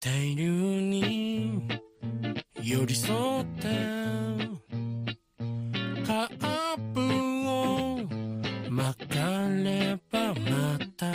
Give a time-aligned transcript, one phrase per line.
[0.00, 1.60] 大量に
[2.62, 3.66] 寄り添って
[6.06, 7.00] カープ
[7.48, 7.98] を
[8.70, 11.06] 曲がればまた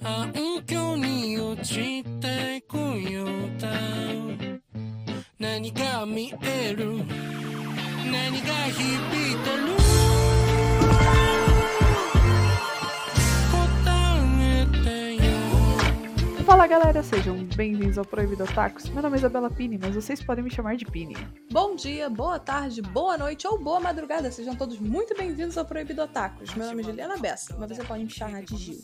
[0.00, 3.28] 暗渠に落ちてこよう
[3.60, 3.68] だ。
[5.40, 6.98] 何が見える。
[8.12, 9.77] 何が響いてる。
[16.78, 18.88] Galera, sejam bem-vindos ao Proibido Otakus.
[18.90, 21.16] Meu nome é Isabela Pini, mas vocês podem me chamar de Pini.
[21.50, 24.30] Bom dia, boa tarde, boa noite ou boa madrugada.
[24.30, 26.54] Sejam todos muito bem-vindos ao Proibido Otakus.
[26.54, 28.80] Meu nome é Juliana Bessa, mas você pode me chamar de Gil.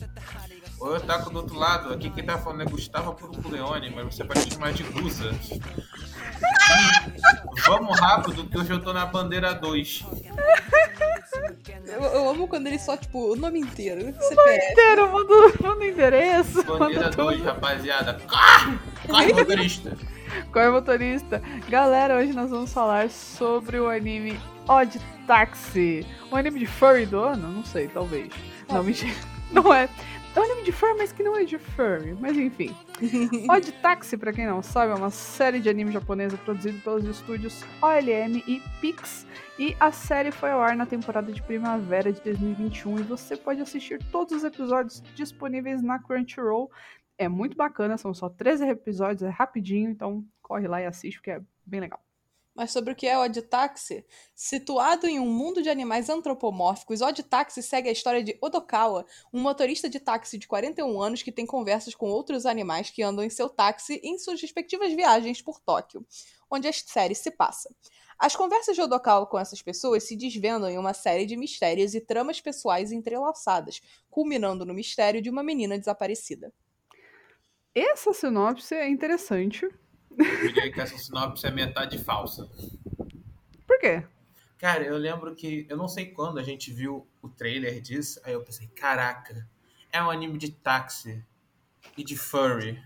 [0.80, 1.94] Oi, Otaku do outro lado.
[1.94, 5.30] Aqui quem tá falando é Gustavo Puruculeone, mas você pode me chamar de Gusa.
[7.64, 10.04] Vamos rápido, que hoje eu tô na bandeira 2.
[11.86, 14.00] Eu, eu amo quando ele só, tipo, o nome inteiro.
[14.20, 14.72] CPF.
[14.72, 17.46] Inteiro, manda, manda endereço, Bandeira manda 2, tudo.
[17.46, 18.20] rapaziada.
[18.28, 18.78] Corre!
[19.06, 19.96] Corre, motorista!
[20.52, 21.42] Qual o motorista?
[21.68, 26.06] Galera, hoje nós vamos falar sobre o anime Odd Taxi.
[26.32, 27.48] Um anime de furry do ano?
[27.48, 28.32] Não sei, talvez.
[28.68, 29.14] Não, mentira.
[29.52, 29.88] Não é.
[30.34, 32.12] É um anime de furry, mas que não é de furry.
[32.20, 32.74] Mas enfim.
[33.48, 37.62] Odd Taxi, pra quem não sabe, é uma série de anime japonesa produzido pelos estúdios
[37.80, 39.24] OLM e Pix.
[39.56, 43.60] E a série foi ao ar na temporada de primavera de 2021 e você pode
[43.60, 46.68] assistir todos os episódios disponíveis na Crunchyroll.
[47.16, 51.30] É muito bacana, são só 13 episódios, é rapidinho, então corre lá e assiste, porque
[51.30, 52.03] é bem legal.
[52.54, 54.06] Mas sobre o que é Odd Taxi?
[54.32, 59.40] Situado em um mundo de animais antropomórficos, Odd Taxi segue a história de Odokawa, um
[59.40, 63.30] motorista de táxi de 41 anos que tem conversas com outros animais que andam em
[63.30, 66.06] seu táxi em suas respectivas viagens por Tóquio,
[66.48, 67.74] onde a série se passa.
[68.16, 72.00] As conversas de Odokawa com essas pessoas se desvendam em uma série de mistérios e
[72.00, 76.52] tramas pessoais entrelaçadas, culminando no mistério de uma menina desaparecida.
[77.74, 79.68] Essa sinopse é interessante.
[80.18, 82.48] Eu diria que essa sinopse é metade falsa.
[83.66, 84.04] Por quê?
[84.58, 88.32] Cara, eu lembro que, eu não sei quando a gente viu o trailer disso, aí
[88.32, 89.46] eu pensei, caraca,
[89.92, 91.22] é um anime de táxi
[91.96, 92.82] e de furry.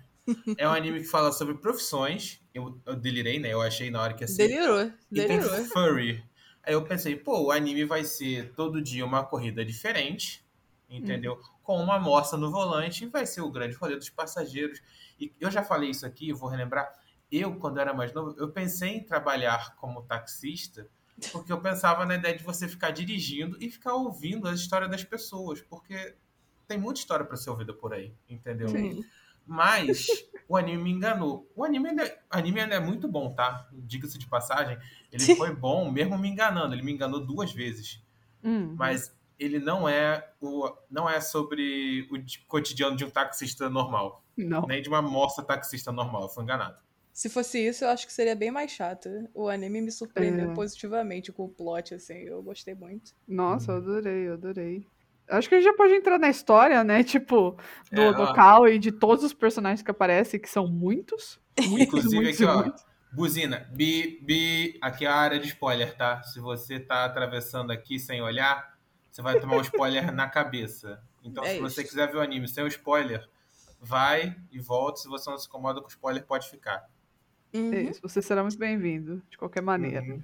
[0.57, 2.41] É um anime que fala sobre profissões.
[2.53, 3.53] Eu, eu delirei, né?
[3.53, 4.49] Eu achei na hora que ia ser.
[4.49, 5.65] Delirou, E tem delirou.
[5.67, 6.23] furry.
[6.63, 10.45] Aí eu pensei, pô, o anime vai ser todo dia uma corrida diferente,
[10.91, 11.41] entendeu?
[11.63, 14.83] Com uma moça no volante e vai ser o grande rolê dos passageiros.
[15.19, 16.93] E eu já falei isso aqui, vou relembrar.
[17.31, 20.89] Eu, quando era mais novo, eu pensei em trabalhar como taxista,
[21.33, 25.05] porque eu pensava na ideia de você ficar dirigindo e ficar ouvindo as histórias das
[25.05, 26.15] pessoas, porque
[26.67, 28.69] tem muita história para ser ouvida por aí, entendeu?
[28.69, 29.05] Sim.
[29.47, 30.07] Mas
[30.49, 31.51] o anime me enganou.
[31.57, 33.67] O anime ainda, o anime ainda é muito bom, tá?
[33.73, 34.79] Diga-se de passagem.
[35.11, 36.75] Ele foi bom mesmo me enganando.
[36.75, 38.03] Ele me enganou duas vezes.
[38.45, 43.71] Hum, Mas ele não é o não é sobre o di- cotidiano de um taxista
[43.71, 44.23] normal.
[44.37, 44.67] não.
[44.67, 46.25] Nem de uma moça taxista normal.
[46.25, 46.77] Eu fui enganado.
[47.19, 49.09] Se fosse isso, eu acho que seria bem mais chato.
[49.35, 50.55] O anime me surpreendeu É.
[50.55, 53.11] positivamente com o plot, assim, eu gostei muito.
[53.27, 54.87] Nossa, eu adorei, eu adorei.
[55.29, 57.03] Acho que a gente já pode entrar na história, né?
[57.03, 57.59] Tipo,
[57.91, 61.41] do É, local e de todos os personagens que aparecem, que são muitos.
[61.67, 62.63] Muitos, Inclusive muitos aqui, ó.
[62.63, 62.87] muitos.
[63.11, 66.23] Buzina, bi, bi, aqui é a área de spoiler, tá?
[66.23, 68.79] Se você tá atravessando aqui sem olhar,
[69.11, 71.03] você vai tomar um spoiler na cabeça.
[71.25, 71.91] Então, É se você isso.
[71.91, 73.29] quiser ver o anime sem o spoiler,
[73.81, 75.01] vai e volta.
[75.01, 76.87] Se você não se incomoda com o spoiler, pode ficar.
[77.55, 77.73] Uhum.
[77.75, 80.03] É isso, você será muito bem-vindo, de qualquer maneira.
[80.03, 80.23] Uhum.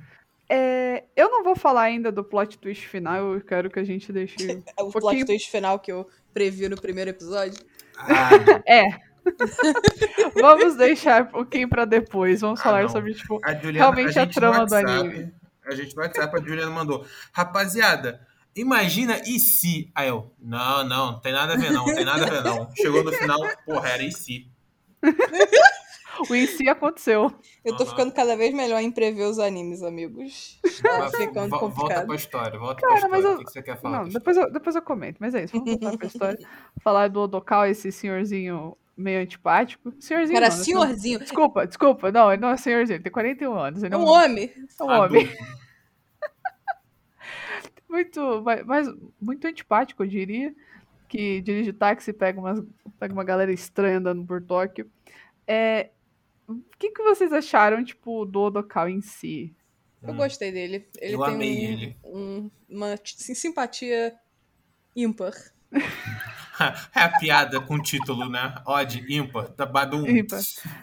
[0.48, 4.12] É, eu não vou falar ainda do plot twist final, eu quero que a gente
[4.12, 4.36] deixe.
[4.76, 7.64] É o plot pouquinho- twist final que eu previ no primeiro episódio.
[7.96, 8.30] Ah,
[8.66, 8.84] É.
[10.38, 12.42] Vamos deixar um pouquinho pra depois.
[12.42, 12.88] Vamos Ah, falar não.
[12.90, 15.32] sobre, tipo, a Juliana, Realmente a no trama do anime.
[15.64, 17.06] A gente no WhatsApp, a Juliana mandou.
[17.32, 18.20] Rapaziada,
[18.54, 19.90] imagina e se?
[19.94, 22.42] Aí eu, não, não, não tem nada a ver não, não tem nada a ver
[22.44, 22.70] não.
[22.76, 24.46] Chegou no final, porra, era e se.
[26.28, 27.32] o em si aconteceu.
[27.64, 27.90] Eu tô Aham.
[27.90, 30.58] ficando cada vez melhor em prever os animes, amigos.
[30.82, 32.06] Tá ficando vo- volta complicado.
[32.06, 33.34] pra história, volta Cara, pra mas história.
[33.34, 33.98] eu- O que que você quer falar?
[34.04, 35.52] Não, depois eu, depois eu comento, mas é isso.
[35.58, 36.38] Vamos voltar pra história.
[36.82, 39.92] Falar do Odokawa, esse senhorzinho meio antipático.
[39.98, 40.38] Senhorzinho.
[40.38, 40.64] Cara, não, né?
[40.64, 41.18] senhorzinho.
[41.18, 42.12] Desculpa, desculpa.
[42.12, 43.82] Não, ele não é senhorzinho, ele tem 41 anos.
[43.82, 44.52] Ele É é um um, homem.
[44.80, 45.28] é um homem.
[47.88, 48.88] Muito, mas,
[49.20, 50.54] muito antipático, eu diria.
[51.08, 52.60] Que dirige táxi e pega, umas,
[52.98, 54.90] pega uma galera estranha andando por Tóquio.
[55.46, 55.90] É,
[56.48, 59.54] o que, que vocês acharam, tipo, do Odokawa em si?
[60.02, 60.16] Eu Hum.
[60.16, 60.86] gostei dele.
[61.00, 61.96] Ele Eu tem amei um- ele.
[62.04, 64.14] um- uma simpatia
[64.94, 65.32] ímpar.
[66.94, 68.54] É a piada com o título, né?
[68.64, 70.04] Odd, ímpar, tá badum.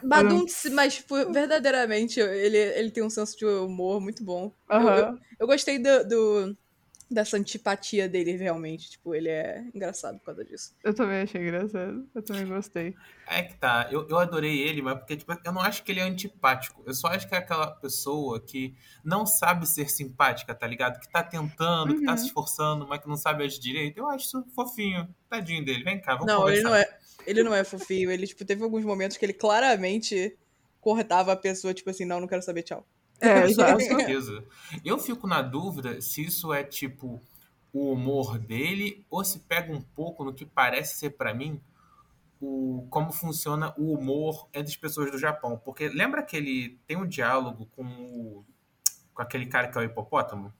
[0.03, 4.51] Badunce, mas tipo, verdadeiramente ele, ele tem um senso de humor muito bom.
[4.69, 5.19] Eu- Aham.
[5.39, 6.57] Eu gostei do, do,
[7.13, 8.91] dessa antipatia dele, realmente.
[8.91, 10.73] Tipo, ele é engraçado por causa disso.
[10.83, 12.07] Eu também achei engraçado.
[12.15, 12.95] Eu também gostei.
[13.27, 15.99] É que tá, eu, eu adorei ele, mas porque tipo, eu não acho que ele
[15.99, 16.83] é antipático.
[16.85, 18.73] Eu só acho que é aquela pessoa que
[19.03, 20.99] não sabe ser simpática, tá ligado?
[20.99, 22.17] Que tá tentando, que tá Uhum.
[22.17, 23.97] se esforçando, mas que não sabe agir direito.
[23.97, 25.07] Eu acho isso fofinho.
[25.29, 25.83] Tadinho dele.
[25.83, 26.69] Vem cá, vamos Não, ele conversar.
[26.69, 26.99] não é.
[27.27, 28.09] Ele não é fofinho.
[28.11, 30.37] Ele, tipo, teve alguns momentos que ele claramente
[30.79, 32.85] cortava a pessoa, tipo assim, não, não quero saber, tchau.
[33.21, 33.41] É.
[33.53, 34.43] Com certeza.
[34.83, 37.21] Eu fico na dúvida se isso é tipo
[37.73, 41.61] o humor dele ou se pega um pouco no que parece ser pra mim
[42.41, 46.97] o como funciona o humor entre as pessoas do Japão, porque lembra que ele tem
[46.97, 48.45] um diálogo com o,
[49.13, 50.51] com aquele cara que é o hipopótamo?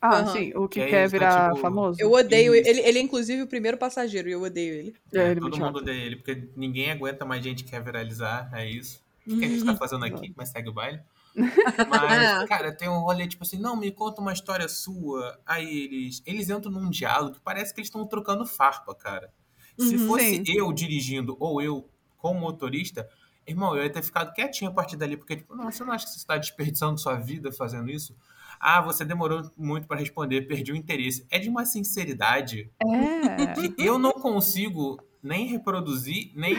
[0.00, 0.32] Ah, Aham.
[0.32, 2.00] sim, o que Que aí quer ele tá, virar tipo, famoso.
[2.00, 2.68] Eu odeio Isso.
[2.70, 2.80] ele.
[2.80, 4.96] Ele é, inclusive, o primeiro passageiro e eu odeio ele.
[5.12, 5.76] É, ele é todo mundo chato.
[5.76, 9.02] odeia ele, porque ninguém aguenta mais gente que quer viralizar, é isso.
[9.30, 10.32] O que a gente tá fazendo aqui?
[10.36, 11.00] Mas segue o baile.
[11.88, 15.38] Mas, cara, tem um rolê tipo assim, não, me conta uma história sua.
[15.46, 19.32] Aí eles, eles entram num diálogo que parece que eles estão trocando farpa, cara.
[19.78, 20.06] Se Uhum.
[20.08, 20.44] fosse Sim.
[20.56, 21.88] eu dirigindo ou eu
[22.18, 23.08] como motorista,
[23.46, 26.04] irmão, eu ia ter ficado quietinho a partir dali, porque, tipo, não, você não acha
[26.04, 28.14] que você está desperdiçando sua vida fazendo isso?
[28.58, 31.24] Ah, você demorou muito pra responder, perdi o interesse.
[31.30, 33.46] É de uma sinceridade É.
[33.54, 36.54] que eu não consigo nem reproduzir, nem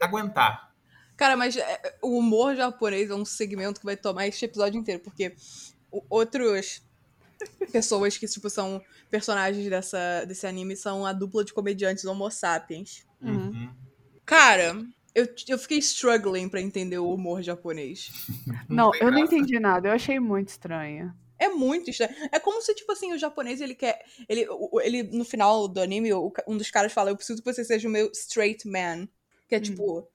[0.00, 0.73] aguentar.
[1.16, 5.00] Cara, mas é, o humor japonês é um segmento que vai tomar este episódio inteiro,
[5.00, 5.34] porque
[5.90, 6.82] o- outros
[7.70, 13.04] pessoas que, tipo, são personagens dessa, desse anime são a dupla de comediantes Homo sapiens.
[13.20, 13.48] Uhum.
[13.50, 13.70] Uhum.
[14.26, 14.76] Cara,
[15.14, 18.10] eu, eu fiquei struggling pra entender o humor japonês.
[18.68, 19.88] Não, eu não entendi nada.
[19.88, 21.14] Eu achei muito estranho.
[21.38, 22.14] É muito estranho.
[22.32, 24.04] É como se, tipo assim, o japonês, ele quer.
[24.28, 24.46] Ele,
[24.82, 26.10] ele no final do anime,
[26.46, 29.06] um dos caras fala: Eu preciso que você seja o meu straight man.
[29.48, 30.08] Que é tipo.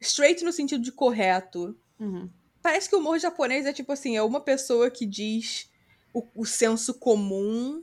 [0.00, 1.76] Straight no sentido de correto.
[1.98, 2.28] Uhum.
[2.62, 5.70] Parece que o humor japonês é tipo assim: é uma pessoa que diz
[6.12, 7.82] o, o senso comum,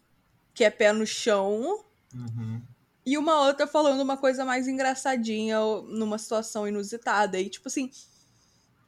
[0.54, 1.84] que é pé no chão,
[2.14, 2.62] Uhum.
[3.06, 7.40] e uma outra falando uma coisa mais engraçadinha ou numa situação inusitada.
[7.40, 7.90] E, tipo assim.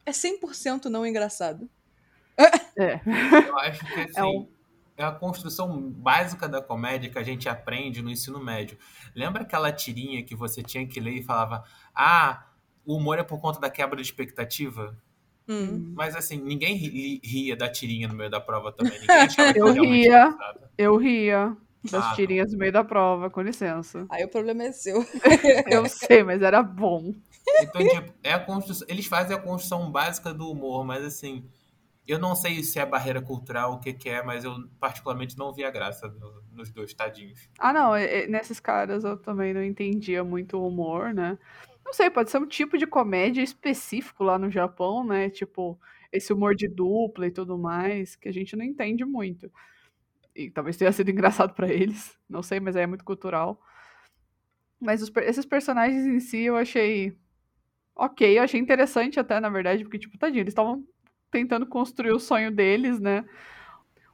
[0.06, 1.70] É 100% não engraçado.
[2.78, 3.02] É.
[3.48, 4.48] Eu acho que assim, É um-
[4.96, 8.78] é a construção básica da comédia que a gente aprende no ensino médio.
[9.14, 11.64] Lembra aquela tirinha que você tinha que ler e falava:
[11.94, 12.47] Ah,
[12.88, 14.98] o humor é por conta da quebra de expectativa?
[15.48, 15.94] Hum.
[15.96, 18.98] Mas assim, ninguém ri- ria da tirinha no meio da prova também.
[19.56, 20.36] Eu ria.
[20.78, 24.06] Eu ria das Ah, tirinhas no meio da prova, com licença.
[24.10, 24.98] Aí o problema é seu.
[25.70, 27.14] Eu sei, mas era bom.
[27.62, 31.46] Então, tipo, é a construção, eles fazem a construção básica do humor, mas assim,
[32.06, 35.54] eu não sei se é barreira cultural, o que, que é, mas eu particularmente não
[35.54, 37.50] vi a graça no- nos dois tadinhos.
[37.58, 41.38] Ah, não, é- é- nesses caras eu também não entendia muito o humor, né?
[41.88, 45.30] Não sei, pode ser um tipo de comédia específico lá no Japão, né?
[45.30, 45.80] Tipo,
[46.12, 49.50] esse humor de dupla e tudo mais, que a gente não entende muito.
[50.36, 53.62] E talvez tenha sido engraçado pra eles, não sei, mas aí é muito cultural.
[54.82, 57.16] Mas os esses personagens em si eu achei
[57.96, 60.86] ok, eu achei interessante até, na verdade, porque, tipo, tadinho, eles estavam
[61.32, 63.24] tentando construir o sonho deles, né?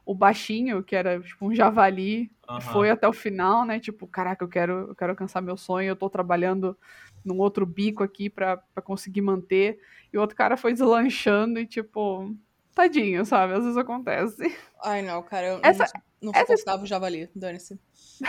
[0.06, 2.60] O baixinho, que era tipo um javali, Aham.
[2.60, 3.80] foi até o final, né?
[3.80, 6.78] Tipo, caraca, eu quero, eu quero alcançar meu sonho, eu tô trabalhando
[7.24, 9.78] num outro bico aqui pra, pra conseguir manter.
[10.12, 12.34] E o outro cara foi deslanchando e, tipo,
[12.74, 13.54] tadinho, sabe?
[13.54, 14.56] Às vezes acontece.
[14.82, 15.90] Ai, não, cara, eu Essa-
[16.20, 17.78] não, não essa- suportava o javali, dane-se.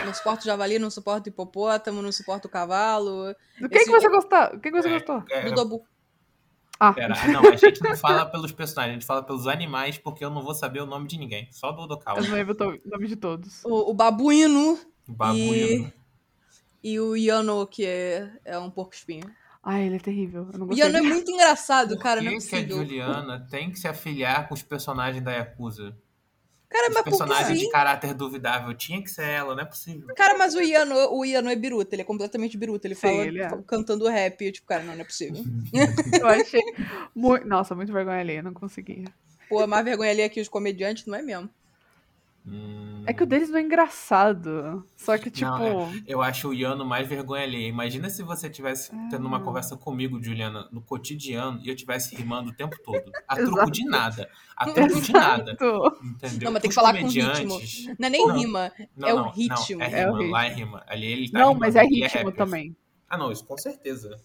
[0.04, 3.34] Não suporto o javali, não suporto o hipopótamo, não suporto o cavalo.
[3.60, 4.38] Do que, Esse- que você gostou?
[4.56, 5.22] O que, que você É, gostou?
[5.30, 5.84] é, Do Dobu.
[6.78, 10.22] Ah, Pera, não, a gente não fala pelos personagens, a gente fala pelos animais, porque
[10.22, 11.48] eu não vou saber o nome de ninguém.
[11.50, 12.18] Só do Odokawa.
[12.18, 13.64] eu não lembro o nome de todos.
[13.64, 15.40] O, o babuíno O bagulho.
[15.54, 15.92] e
[17.00, 19.24] o Yano, que é, é um porco espinho.
[19.62, 20.48] Ai, ele é terrível.
[20.52, 20.86] Eu não gostei.
[20.86, 22.68] Yano é muito engraçado, Por cara, que, não é que a.
[22.68, 25.96] Juliana tem que se afiliar com os personagens da Yakuza?
[26.68, 28.72] Cara, Os mas por que personagens de caráter duvidável.
[28.74, 30.06] Tinha que ser ela, não é possível.
[30.14, 32.86] Cara, mas o Yano, o Yano é biruta, ele é completamente biruta.
[32.86, 33.48] Ele Sim, fala ele é.
[33.66, 35.42] cantando rap, e eu, tipo, cara, não, não é possível.
[36.20, 36.62] Eu achei.
[37.14, 37.46] Muito...
[37.46, 39.04] Nossa, muito vergonha ali, eu não consegui.
[39.48, 41.48] Pô, a mais vergonha ali é que os comediantes, não é mesmo?
[42.48, 44.86] Hum, É que o deles não é engraçado.
[44.96, 45.50] Só que, tipo.
[45.50, 47.66] Não, Eu acho o Yano mais vergonha alheia.
[47.66, 49.40] Imagina se você tivesse tendo uma Ah.
[49.40, 53.10] conversa comigo, Juliana, no cotidiano, e eu tivesse rimando o tempo todo.
[53.26, 54.30] A troco de nada.
[54.56, 55.52] A troco de nada.
[55.52, 56.44] Entendeu?
[56.44, 58.36] Não, mas tem que Os falar com comediantes- Não é nem Não.
[58.38, 59.82] rima, Não, é o não, ritmo.
[59.82, 60.66] é É o rima, lá é ritmo.
[60.66, 60.84] rima.
[60.86, 62.76] Ali ele tá Não, rimando, mas é ele ritmo também.
[63.08, 64.16] Ah, não, isso com certeza.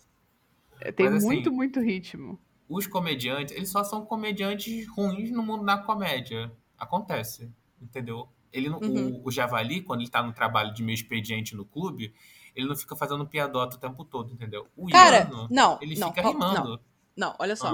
[0.79, 2.39] É, Tem Mas, assim, muito, muito ritmo.
[2.69, 6.51] Os comediantes, eles só são comediantes ruins no mundo da comédia.
[6.77, 7.51] Acontece,
[7.81, 8.27] entendeu?
[8.51, 9.21] Ele não- Uhum.
[9.23, 12.13] o, o Javali, quando ele tá no trabalho de meio expediente no clube,
[12.55, 14.67] ele não fica fazendo piadota o tempo todo, entendeu?
[14.75, 16.81] O Cara, Iano, não, ele não, fica não, rimando.
[17.15, 17.67] Não, olha só.
[17.69, 17.71] Ah.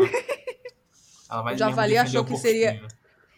[1.29, 2.87] Ela vai O Javali achou que seria-.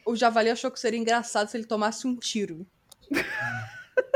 [0.06, 2.66] O Javali achou que seria engraçado se ele tomasse um tiro.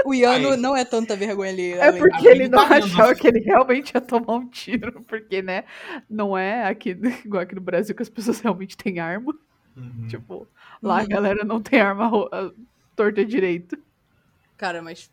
[0.05, 0.57] O Yano Aí.
[0.57, 1.73] não é tanta vergonha ali.
[1.73, 5.65] É porque ele não tá achava que ele realmente ia tomar um tiro, porque, né,
[6.09, 6.89] não é aqui,
[7.25, 9.33] igual aqui no Brasil que as pessoas realmente têm arma.
[9.75, 10.07] Uhum.
[10.07, 10.47] Tipo,
[10.83, 11.07] lá a Uhum.
[11.09, 12.51] galera não tem arma ro- a-
[12.95, 13.77] torta direito.
[14.57, 15.09] Cara, mas.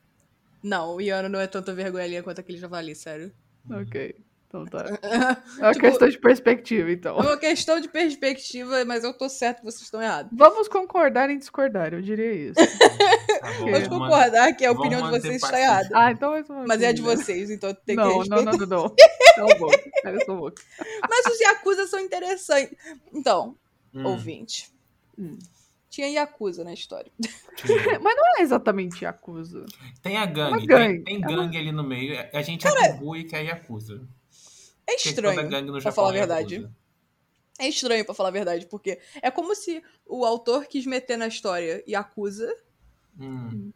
[0.63, 3.33] Não, o Yano não é tanta vergonha ali quanto aquele javali, sério.
[3.71, 4.15] Ok,
[4.47, 4.85] então tá.
[5.59, 7.17] É uma Tipo- questão de perspectiva, então.
[7.17, 10.31] É uma questão de perspectiva, mas eu tô certo, vocês estão errados.
[10.37, 12.55] Vamos concordar em discordar, eu diria isso.
[13.41, 15.89] Tá bom, Vamos concordar que a opinião de vocês está errada.
[15.95, 18.45] Ah, então mais uma Mas é a de vocês, então tem que Não, não, respeitar.
[18.45, 18.95] não, não, não.
[19.35, 20.63] Cala a boca, cala essa boca.
[21.09, 22.77] Mas os Yakuza são interessantes.
[23.15, 23.57] Então,
[23.95, 24.71] Hum, ouvinte.
[25.19, 25.39] Hum.
[25.91, 27.11] Tinha Yakuza na história.
[28.01, 29.67] Mas não é exatamente Yakuza.
[30.01, 31.03] Tem a gangue, Uma gangue.
[31.03, 32.17] Tem, tem É uma- gangue ali no meio.
[32.33, 34.01] A gente atribui que é Yakuza.
[34.87, 36.55] É estranho, pra Japão falar a é verdade.
[36.55, 36.75] Yakuza.
[37.59, 41.27] É estranho, pra falar a verdade, porque é como se o autor quis meter na
[41.27, 42.51] história Yakuza,
[43.19, 43.71] Hum.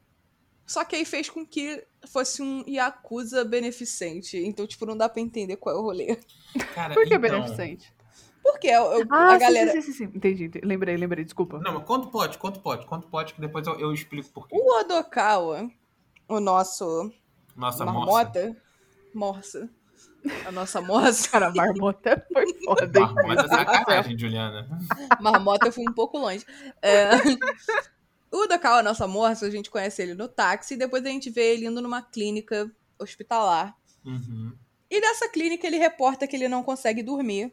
[0.64, 4.38] só que aí fez com que fosse um Yakuza beneficente.
[4.38, 6.16] Então, tipo, não dá pra entender qual é o rolê.
[6.74, 7.92] Cara, Por que então, beneficente?
[8.44, 9.72] Porque eu- eu- Ah, a sim, galera.
[9.72, 10.12] sim, sim, sim, sim.
[10.14, 10.64] Entendi, entendi.
[10.66, 11.58] Lembrei, lembrei, desculpa.
[11.60, 12.36] Não, mas quanto pode?
[12.38, 12.86] Quanto pode?
[12.86, 13.32] Quanto pode?
[13.34, 14.54] Que depois eu, eu explico por quê.
[14.56, 15.68] O Odokawa,
[16.28, 17.10] o nosso
[17.56, 17.98] Nossa, moça.
[17.98, 18.56] marmota,
[19.14, 19.68] morsa,
[20.46, 23.00] a nossa moça, Cara, a marmota foi foda?
[23.00, 24.68] Marmota é sacanagem, Juliana.
[25.20, 26.44] marmota foi um pouco longe.
[26.82, 27.10] É,
[28.30, 31.30] O Odokawa, a nossa morsa, a gente conhece ele no táxi e depois a gente
[31.30, 33.74] vê ele indo numa clínica hospitalar.
[34.04, 34.52] Uhum.
[34.90, 37.52] E nessa clínica ele reporta que ele não consegue dormir.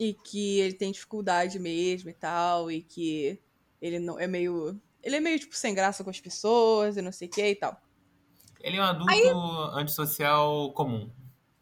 [0.00, 2.70] E que ele tem dificuldade mesmo e tal.
[2.70, 3.38] E que
[3.80, 4.80] ele não é meio.
[5.02, 7.54] Ele é meio, tipo, sem graça com as pessoas e não sei o que e
[7.54, 7.80] tal.
[8.60, 9.38] Ele é um adulto
[9.78, 11.10] antissocial comum.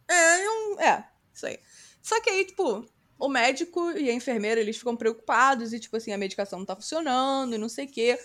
[0.09, 1.59] É, é um- é, isso aí.
[2.01, 2.85] Só que aí, tipo,
[3.19, 6.75] o médico e a enfermeira, eles ficam preocupados e, tipo assim, a medicação não tá
[6.75, 8.19] funcionando e não sei o quê.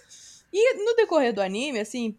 [0.51, 2.17] E no decorrer do anime, assim,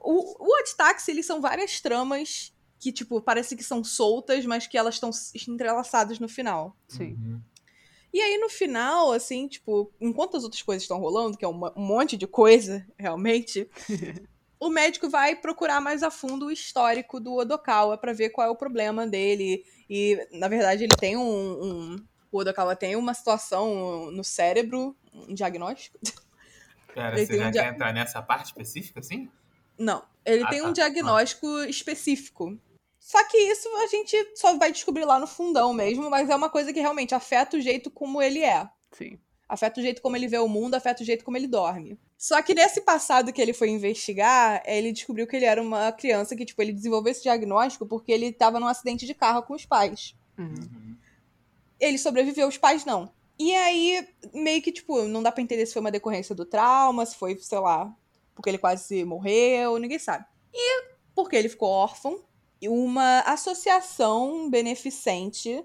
[0.00, 2.52] o, o Odd Taxi, eles são várias tramas
[2.86, 5.10] que, tipo, parece que são soltas, mas que elas estão
[5.48, 6.76] entrelaçadas no final.
[6.86, 7.14] Sim.
[7.14, 7.40] Uhum.
[8.14, 11.72] E aí, no final, assim, tipo, enquanto as outras coisas estão rolando, que é um
[11.74, 13.68] monte de coisa, realmente,
[14.60, 18.50] o médico vai procurar mais a fundo o histórico do Odokawa pra ver qual é
[18.50, 19.64] o problema dele.
[19.90, 21.22] E, na verdade, ele tem um.
[21.24, 25.98] um- o Odokawa tem uma situação no cérebro, um diagnóstico.
[26.94, 29.28] Pera, Ele você já um quer entrar nessa parte específica, assim?
[29.78, 30.68] Não, ele Ah, tem tá.
[30.68, 32.58] um diagnóstico específico.
[33.06, 36.50] Só que isso a gente só vai descobrir lá no fundão mesmo, mas é uma
[36.50, 38.68] coisa que realmente afeta o jeito como ele é.
[38.90, 39.16] Sim.
[39.48, 42.00] Afeta o jeito como ele vê o mundo, afeta o jeito como ele dorme.
[42.18, 46.34] Só que nesse passado que ele foi investigar, ele descobriu que ele era uma criança
[46.34, 49.64] que, tipo, ele desenvolveu esse diagnóstico porque ele tava num acidente de carro com os
[49.64, 50.16] pais.
[50.36, 50.96] Uhum.
[51.78, 53.08] Ele sobreviveu, os pais não.
[53.38, 57.06] E aí, meio que, tipo, não dá pra entender se foi uma decorrência do trauma,
[57.06, 57.94] se foi, sei lá,
[58.34, 60.24] porque ele quase morreu, ninguém sabe.
[60.52, 62.20] E porque ele ficou órfão,
[62.62, 65.64] uma associação beneficente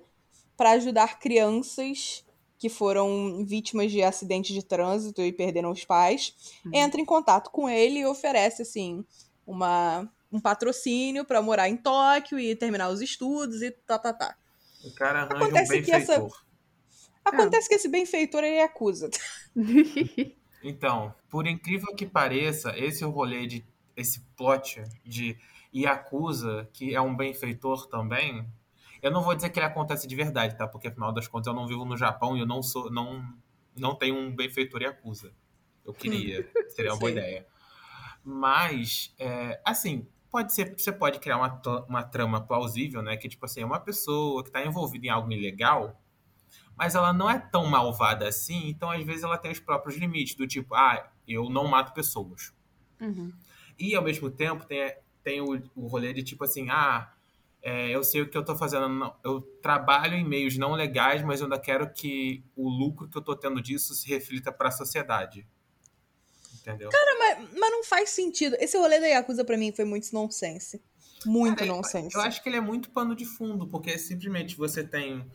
[0.57, 2.23] para ajudar crianças
[2.59, 6.71] que foram vítimas de acidentes de trânsito e perderam os pais, Uhum.
[6.75, 9.03] entra em contato com ele e oferece, assim,
[9.47, 14.35] uma, um patrocínio para morar em Tóquio e terminar os estudos e tá, tá, tá.
[14.85, 16.41] O cara arranja Acontece um que essa- benfeitor.
[17.23, 19.09] Acontece que esse benfeitor ele acusa.
[20.63, 23.65] Então, por incrível que pareça, esse rolê de.
[23.95, 25.37] Esse plot de
[25.73, 28.47] Yakuza, que é um benfeitor também.
[29.01, 30.67] Eu não vou dizer que ele acontece de verdade, tá?
[30.67, 32.91] Porque afinal das contas eu não vivo no Japão e eu não sou.
[32.91, 33.23] não,
[33.75, 35.33] não tenho um benfeitor Yakuza.
[35.85, 36.47] Eu queria.
[36.69, 37.47] Seria uma boa ideia.
[38.23, 40.73] Mas, é, assim, pode ser.
[40.77, 43.17] Você pode criar uma, uma trama plausível, né?
[43.17, 46.01] Que, tipo assim, é uma pessoa que tá envolvida em algo ilegal
[46.81, 50.35] mas ela não é tão malvada assim, então às vezes ela tem os próprios limites,
[50.35, 52.53] do tipo, ah, eu não mato pessoas.
[52.99, 53.31] Uhum.
[53.77, 54.91] E ao mesmo tempo tem,
[55.23, 57.11] tem o, o rolê de tipo assim, ah,
[57.61, 61.39] é, eu sei o que eu tô fazendo, eu trabalho em meios não legais, mas
[61.39, 65.45] eu ainda quero que o lucro que eu tô tendo disso se reflita pra sociedade.
[66.55, 66.89] Entendeu?
[67.17, 68.55] Mas, mas não faz sentido.
[68.59, 70.81] Esse rolê da Yakuza pra mim foi muito nonsense.
[71.25, 72.15] Muito Cara, nonsense.
[72.15, 75.25] Eu acho que ele é muito pano de fundo, porque simplesmente você tem.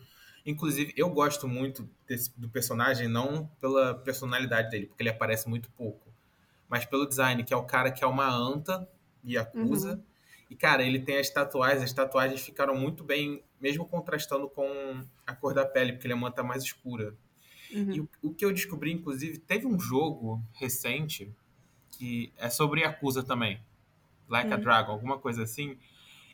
[0.45, 5.69] Inclusive, eu gosto muito desse- do personagem, não pela personalidade dele, porque ele aparece muito
[5.71, 6.07] pouco,
[6.69, 8.87] mas pelo design, que é o cara que é uma anta
[9.23, 10.03] e acusa.
[10.49, 15.35] E, cara, ele tem as tatuagens, as tatuagens ficaram muito bem, mesmo contrastando com a
[15.35, 17.13] cor da pele, porque ele é uma anta mais escura.
[17.73, 17.91] Uhum.
[17.91, 21.33] E o, o que eu descobri, inclusive, teve um jogo recente
[21.91, 23.59] que é sobre Yakuza também.
[24.29, 24.61] Like a Hum.
[24.61, 25.77] Dragon, alguma coisa assim.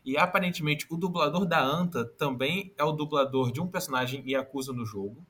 [0.05, 4.85] E aparentemente o dublador da Anta também é o dublador de um personagem Yakuza no
[4.85, 5.25] jogo.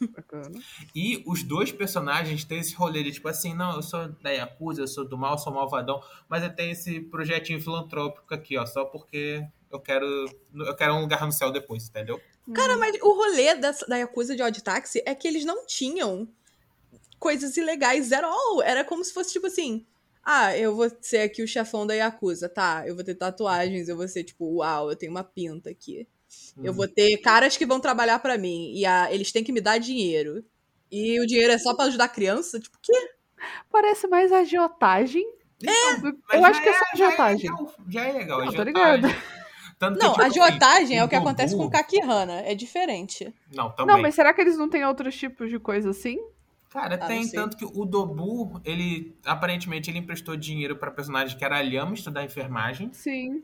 [0.00, 0.60] Bacana.
[0.94, 4.82] E os dois personagens têm esse rolê de tipo assim, não, eu sou da Yakuza,
[4.82, 8.66] eu sou do mal, eu sou malvadão, mas eu tenho esse projetinho filantrópico aqui, ó,
[8.66, 10.06] só porque eu quero
[10.54, 12.20] eu quero um lugar no céu depois, entendeu?
[12.54, 16.28] Cara, mas o rolê da, da Yakuza de Odd Taxi é que eles não tinham
[17.18, 18.62] coisas ilegais at all.
[18.62, 19.86] Era como se fosse tipo assim.
[20.24, 22.84] Ah, eu vou ser aqui o chefão da Yakuza, tá?
[22.86, 26.06] Eu vou ter tatuagens, eu vou ser tipo, uau, eu tenho uma pinta aqui.
[26.62, 29.60] Eu vou ter caras que vão trabalhar pra mim e a, eles têm que me
[29.60, 30.44] dar dinheiro.
[30.90, 32.60] E o dinheiro é só pra ajudar a criança?
[32.60, 32.92] Tipo, que?
[33.70, 35.24] Parece mais agiotagem.
[35.64, 37.50] É, Eu acho que é só agiotagem.
[37.88, 39.22] Já é legal, já é legal, Não, tô agiotagem.
[39.78, 42.40] Tanto que, Não, tipo, agiotagem é o que Dobu- acontece com Kakihana.
[42.42, 43.34] É diferente.
[43.52, 43.94] Não, também.
[43.96, 46.18] Não, mas será que eles não têm outros tipos de coisa assim?
[46.70, 51.44] Cara, Ah, tem tanto que o Dobu, ele aparentemente ele emprestou dinheiro pra personagem que
[51.44, 53.42] era a Lhama estudar enfermagem, Sim.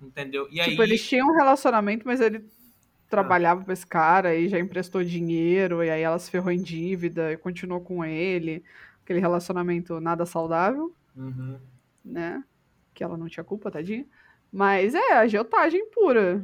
[0.00, 0.46] Entendeu?
[0.50, 2.44] E tipo, aí eles tinham um relacionamento, mas ele
[3.08, 7.32] trabalhava pra esse cara e já emprestou dinheiro, e aí ela se ferrou em dívida
[7.32, 8.62] e continuou com ele.
[9.02, 11.58] Aquele relacionamento nada saudável, Uhum.
[12.04, 12.44] né?
[12.94, 14.04] Que ela não tinha culpa, tadinha.
[14.52, 16.42] Mas é agiotagem pura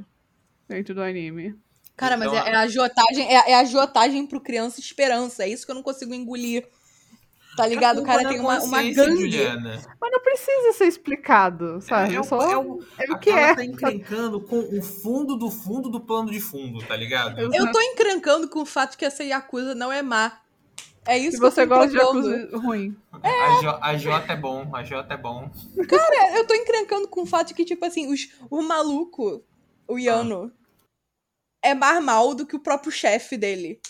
[0.68, 1.54] dentro do anime.
[1.96, 5.44] Cara, mas Então, é, é agiotagem, é, é agiotagem pro criança esperança.
[5.44, 6.66] É isso que eu não consigo engolir.
[7.56, 8.00] Tá ligado?
[8.00, 9.20] O cara tem uma, uma gangue.
[9.20, 9.80] Juliana.
[10.00, 12.14] Mas não precisa ser explicado, sabe?
[12.16, 13.54] É, o- Só é o, é o que é.
[13.54, 17.40] tá encrencando com o fundo do fundo do plano de fundo, tá ligado?
[17.40, 20.40] Eu- Eu tô encrancando com o fato que essa Yakuza não é má.
[21.06, 21.96] É isso Se que eu você tô gosta de.
[21.98, 22.96] Yakuza ruim.
[23.22, 25.50] A, J, a J é bom, a J é bom.
[25.78, 29.44] É, eu tô encrencando com o fato de que, tipo assim, os, o maluco,
[29.86, 30.50] o Yano,
[31.62, 33.80] é mais mal do que o próprio chefe dele.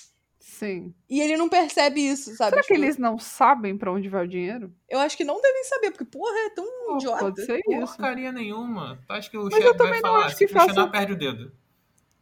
[0.54, 0.94] Sim.
[1.10, 2.50] E ele não percebe isso, sabe?
[2.50, 4.72] Será que Tipo, eles não sabem pra onde vai o dinheiro?
[4.88, 7.18] Eu acho que não devem saber, porque, porra, é tão Pô, idiota.
[7.18, 7.96] Pode ser isso.
[7.96, 8.98] Porcaria nenhuma.
[9.06, 10.26] Tu acha que o Mas chefe eu vai também não falar?
[10.26, 11.52] acho Se que faça- questionar, perde o dedo.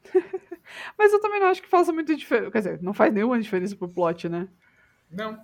[0.99, 2.51] Mas eu também não acho que faça muita diferença.
[2.51, 4.49] Quer dizer, não faz nenhuma diferença pro plot, né?
[5.11, 5.39] Não.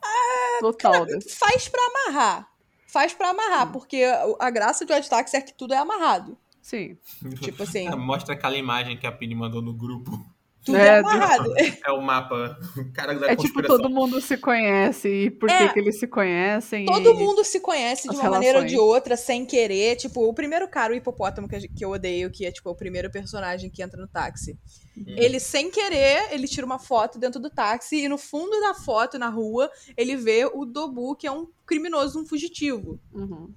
[0.60, 1.04] Total.
[1.04, 1.18] né?
[1.38, 2.48] Faz pra amarrar.
[2.86, 3.72] Faz pra amarrar, Hum.
[3.72, 4.02] porque
[4.40, 6.38] a- graça de Red Taxi é que tudo é amarrado.
[6.62, 6.96] Sim.
[7.42, 10.18] Tipo assim, Mostra aquela imagem que a Pini mandou no grupo.
[10.64, 11.54] Tudo É, é do- amarrado.
[11.86, 12.58] É o mapa.
[12.94, 15.68] Cara da É tipo, todo mundo se conhece e por É.
[15.68, 16.84] que, que eles se conhecem.
[16.86, 18.70] Todo e- mundo se conhece de uma maneira ou relações.
[18.70, 19.96] de outra, sem querer.
[19.96, 23.10] Tipo, o primeiro cara, o hipopótamo, que, que eu odeio, que é, tipo, o primeiro
[23.10, 24.58] personagem que entra no táxi.
[24.96, 25.04] Uhum.
[25.16, 29.18] Ele, sem querer, ele tira uma foto dentro do táxi e no fundo da foto,
[29.18, 32.98] na rua, ele vê o Dobu, que é um criminoso, um fugitivo.
[33.14, 33.48] Uhum.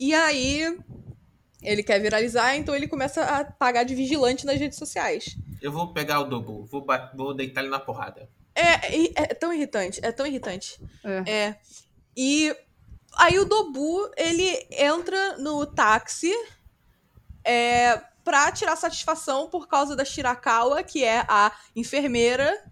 [0.00, 0.76] E aí,
[1.62, 5.36] ele quer viralizar, então ele começa a pagar de vigilante nas redes sociais.
[5.60, 8.28] Eu vou pegar o Dobu, vou, vou deitar ele na porrada.
[8.54, 10.80] É, é, é tão irritante, é tão irritante.
[11.04, 11.30] É.
[11.30, 11.60] É.
[12.16, 12.54] E
[13.16, 16.32] aí o Dobu, ele entra no táxi
[17.44, 22.64] é, pra tirar satisfação por causa da Shirakawa, que é a enfermeira.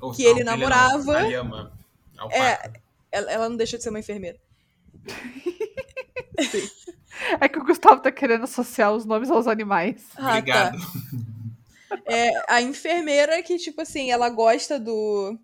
[0.00, 1.04] Ou Que ele namorava.
[1.04, 1.72] Não, a Lhama.
[2.16, 2.42] A alpaca.
[2.42, 2.72] É,
[3.12, 4.38] ela, ela não deixa de ser uma enfermeira.
[7.40, 10.02] É que o Gustavo tá querendo associar os nomes aos animais.
[10.16, 10.78] Ah, Obrigado.
[10.78, 12.00] tá.
[12.06, 15.36] É, a enfermeira que, tipo assim, ela gosta do,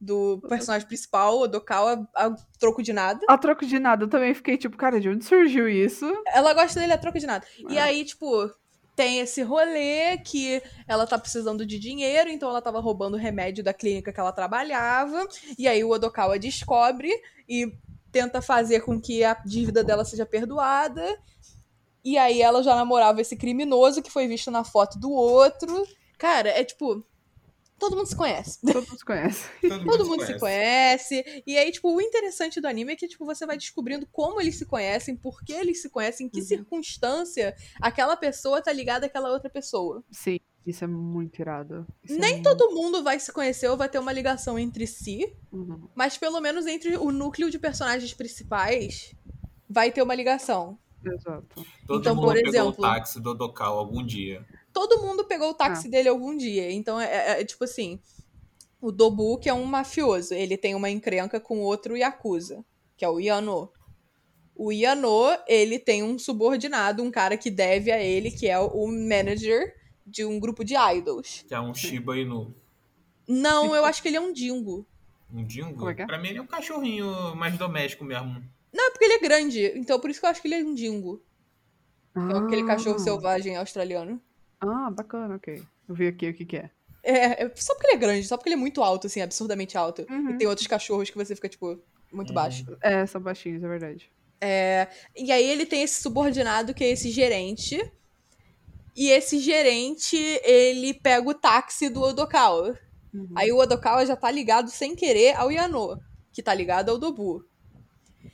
[0.00, 3.20] do personagem principal, o Dokawa, a, a troco de nada.
[3.28, 6.04] A troco de nada, eu também fiquei tipo, cara, de onde surgiu isso?
[6.34, 7.46] Ela gosta dele a troco de nada.
[7.68, 7.80] E É.
[7.82, 8.50] aí, tipo,
[8.96, 13.72] tem esse rolê que ela tá precisando de dinheiro, então ela tava roubando remédio da
[13.72, 15.26] clínica que ela trabalhava.
[15.56, 17.10] E aí o Odokawa descobre
[17.48, 17.72] e
[18.12, 21.18] tenta fazer com que a dívida dela seja perdoada.
[22.04, 25.86] E aí ela já namorava esse criminoso que foi visto na foto do outro.
[26.18, 27.04] Cara, é tipo.
[27.82, 28.60] Todo mundo se conhece.
[28.64, 29.48] Todo mundo se conhece.
[29.84, 31.42] Todo mundo se conhece.
[31.44, 34.56] E aí, tipo, o interessante do anime é que, tipo, você vai descobrindo como eles
[34.56, 36.46] se conhecem, por que eles se conhecem, em que Uhum.
[36.46, 40.04] circunstância aquela pessoa tá ligada àquela outra pessoa.
[40.12, 41.84] Sim, isso é muito irado.
[42.04, 44.86] Isso é Nem muito- todo mundo vai se conhecer ou vai ter uma ligação entre
[44.86, 45.88] si, Uhum.
[45.94, 49.12] mas pelo menos entre o núcleo de personagens principais
[49.68, 50.78] vai ter uma ligação.
[51.04, 51.66] Exato.
[51.84, 54.46] Todo Então, mundo por pegou exemplo- o táxi do Docal algum dia.
[54.72, 55.54] Todo mundo pegou o Ah.
[55.54, 56.70] táxi dele algum dia.
[56.72, 58.00] Então, é, é- é tipo assim:
[58.80, 62.64] o Dobu, que é um mafioso, ele tem uma encrenca com outro Yakuza,
[62.96, 63.70] que é o Yano.
[64.54, 68.86] O Yano, ele tem um subordinado, um cara que deve a ele, que é o
[68.86, 69.74] manager
[70.06, 71.44] de um grupo de idols.
[71.48, 72.54] Que é um Shiba Inu.
[73.26, 74.86] Não, eu acho que ele é um dingo.
[75.32, 75.74] Um dingo?
[75.78, 76.06] Como é que é?
[76.06, 78.42] Pra mim ele é um cachorrinho mais doméstico mesmo.
[78.72, 79.72] Não, é porque ele é grande.
[79.76, 81.22] Então, por isso que eu acho que ele é um dingo.
[82.12, 82.98] Que é aquele cachorro Ah.
[82.98, 84.20] selvagem australiano.
[84.62, 85.62] Ah, bacana, ok.
[85.88, 86.70] Eu vi aqui o que que é.
[87.02, 89.76] É, é só porque ele é grande, só porque ele é muito alto, assim, absurdamente
[89.76, 90.06] alto.
[90.08, 90.30] Uhum.
[90.30, 91.78] E tem outros cachorros que você fica, tipo,
[92.12, 92.34] muito Uhum.
[92.34, 92.64] baixo.
[92.80, 94.10] É, são baixinhos, é verdade.
[94.40, 97.80] É, e aí ele tem esse subordinado que é esse gerente.
[98.94, 102.78] E esse gerente, ele pega o táxi do Odokawa.
[103.12, 103.28] Uhum.
[103.34, 105.98] Aí o Odokawa já tá ligado sem querer ao Yano,
[106.32, 107.44] que tá ligado ao Dobu.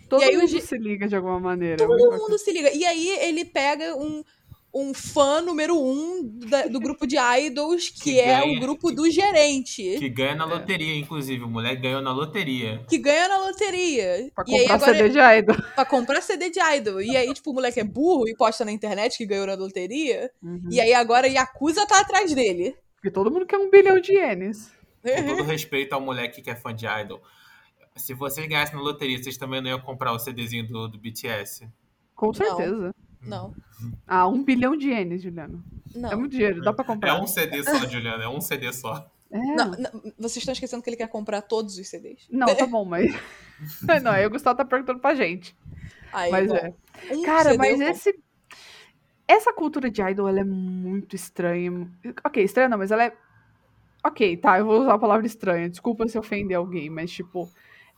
[0.08, 1.76] Todo e aí o mundo Gi- se liga de alguma maneira.
[1.76, 2.22] Todo muito bacana.
[2.22, 2.70] mundo se liga.
[2.72, 4.24] E aí ele pega um,
[4.72, 8.92] um fã número um da- do grupo de idols, que, Que é ganha- o grupo
[8.92, 9.96] do gerente.
[9.98, 10.46] Que ganha na É.
[10.46, 11.42] loteria, inclusive.
[11.42, 12.84] O moleque ganhou na loteria.
[12.88, 14.30] Que ganha na loteria.
[14.34, 15.56] Pra e aí comprar agora CD de idol.
[15.74, 17.00] pra comprar CD de idol.
[17.00, 20.30] E aí, tipo, o moleque é burro e posta na internet que ganhou na loteria.
[20.42, 20.68] Uhum.
[20.70, 22.76] E aí agora Yakuza tá atrás dele.
[22.96, 24.70] Porque todo mundo quer um bilhão de ienes.
[25.02, 27.22] Com todo respeito ao moleque que é fã de idol.
[27.96, 31.66] Se vocês ganhassem na loteria, vocês também não iam comprar o CDzinho do, do BTS?
[32.14, 32.76] Com certeza.
[32.76, 32.92] Não,
[34.06, 35.62] Ah, um bilhão de ienes, Juliano.
[35.94, 36.10] não.
[36.10, 37.20] É muito dinheiro, dá pra É comprar.
[37.22, 38.24] um CD só, Juliana.
[38.24, 39.08] É um CD só.
[39.30, 39.38] É.
[39.38, 42.26] Não, não, vocês estão esquecendo que ele quer comprar todos os CDs.
[42.30, 43.14] Não, tá bom, mas.
[44.02, 45.54] não, aí o Gustavo tá perguntando pra gente.
[46.12, 46.74] Aí, Mas bom, é.
[47.12, 48.18] um Cara, CD mas esse.
[49.26, 51.70] Essa cultura de idol, ela é muito estranha.
[52.24, 53.12] Ok, estranha não, mas ela é.
[54.02, 55.68] Ok, tá, eu vou usar a palavra estranha.
[55.68, 57.48] Desculpa se ofender alguém, mas, tipo.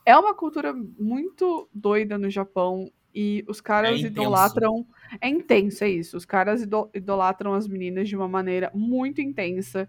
[0.05, 4.87] É uma cultura muito doida no Japão e os caras É idolatram.
[5.21, 6.17] É intenso, é isso.
[6.17, 9.89] Os caras ido- idolatram as meninas de uma maneira muito intensa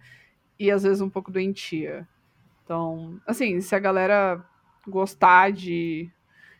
[0.59, 2.07] e às vezes um pouco doentia.
[2.63, 4.43] Então, assim, se a galera
[4.87, 6.09] gostar de,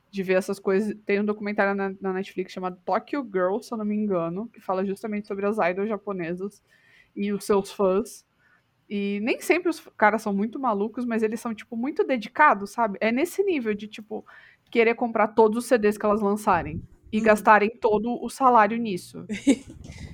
[0.10, 0.96] de ver essas coisas.
[1.06, 4.62] Tem um documentário na, na Netflix chamado Tokyo Girl, se eu não me engano, que
[4.62, 6.62] fala justamente sobre as idols japonesas
[7.16, 8.26] e os seus fãs.
[8.90, 12.98] E nem sempre os caras são muito malucos, mas eles são, tipo, muito dedicados, sabe?
[13.00, 14.26] É nesse nível de, tipo,
[14.72, 16.82] querer comprar todos os CDs que elas lançarem.
[17.12, 17.24] E Uhum.
[17.26, 19.26] gastarem todo o salário nisso.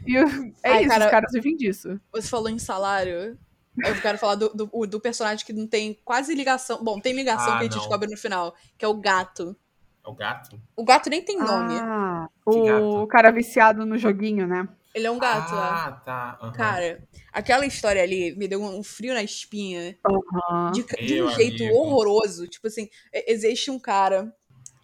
[0.06, 0.26] e eu-
[0.64, 2.00] é Ai, isso, cara, os caras vivem disso.
[2.12, 3.38] Você falou em salário.
[3.86, 6.84] Eu quero falar do, do, do personagem que não tem quase ligação.
[6.84, 7.80] Bom, tem ligação Ah, que a gente não.
[7.82, 9.56] descobre no final, que é o gato.
[10.04, 10.60] É o gato?
[10.76, 11.76] O gato nem tem nome.
[11.80, 14.68] Ah, o cara viciado no joguinho, né?
[14.96, 15.54] Ele é um gato.
[15.54, 16.40] Ah, tá.
[16.42, 16.54] aham.
[16.54, 19.96] Cara, aquela história ali me deu um frio na espinha.
[20.06, 20.72] Aham.
[20.72, 21.78] De, de um Meu jeito amigo.
[21.78, 22.48] horroroso.
[22.48, 22.90] Tipo assim,
[23.28, 24.34] existe um cara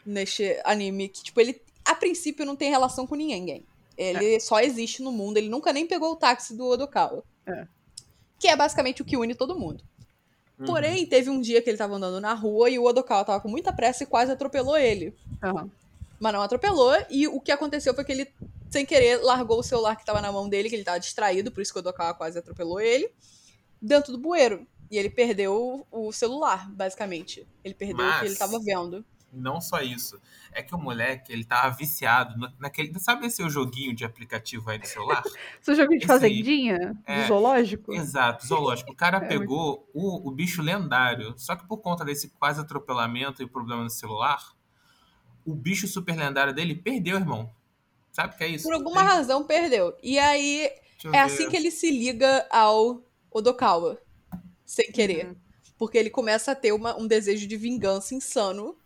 [0.06, 3.66] neste anime que, tipo, ele a princípio não tem relação com ninguém.
[3.98, 7.24] Ele só existe no mundo, ele nunca nem pegou o táxi do Odokawa.
[7.46, 7.68] É.
[8.40, 9.84] Que é basicamente o que une todo mundo.
[10.60, 10.66] Uhum.
[10.66, 13.50] Porém, teve um dia que ele tava andando na rua e o Odokawa tava com
[13.50, 15.14] muita pressa e quase atropelou ele.
[15.42, 15.70] aham.
[16.20, 18.32] Mas não atropelou, e o que aconteceu foi que ele,
[18.70, 21.62] sem querer, largou o celular que tava na mão dele, que ele tava distraído, por
[21.62, 23.12] isso que o Odokawa quase atropelou ele,
[23.82, 24.66] dentro do bueiro.
[24.90, 27.46] E ele perdeu o celular, basicamente.
[27.62, 29.04] Ele perdeu o que Mas- ele tava vendo.
[29.34, 30.20] Não só isso.
[30.52, 32.98] É que o moleque, ele tava viciado naquele.
[33.00, 35.24] Sabe esse joguinho de aplicativo aí do celular?
[35.62, 36.20] Seu joguinho de Esse aí.
[36.20, 36.96] fazendinha?
[37.06, 37.22] É.
[37.24, 37.94] Do zoológico?
[37.94, 38.92] Exato, zoológico.
[38.92, 41.34] O cara É, pegou o, o bicho lendário.
[41.38, 44.54] Só que por conta desse quase atropelamento e problema no celular,
[45.46, 47.50] o bicho super lendário dele perdeu, irmão.
[48.12, 48.64] Sabe o que é isso?
[48.66, 49.98] Por alguma razão, perdeu.
[50.04, 50.70] E aí,
[51.12, 54.00] é assim que ele se liga ao Odokawa.
[54.64, 55.26] Sem querer.
[55.28, 55.36] Uhum.
[55.78, 58.78] Porque ele começa a ter uma- um desejo de vingança insano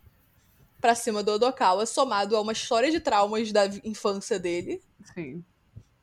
[0.80, 4.80] pra cima do Odokawa, somado a uma história de traumas da infância dele.
[5.14, 5.44] Sim.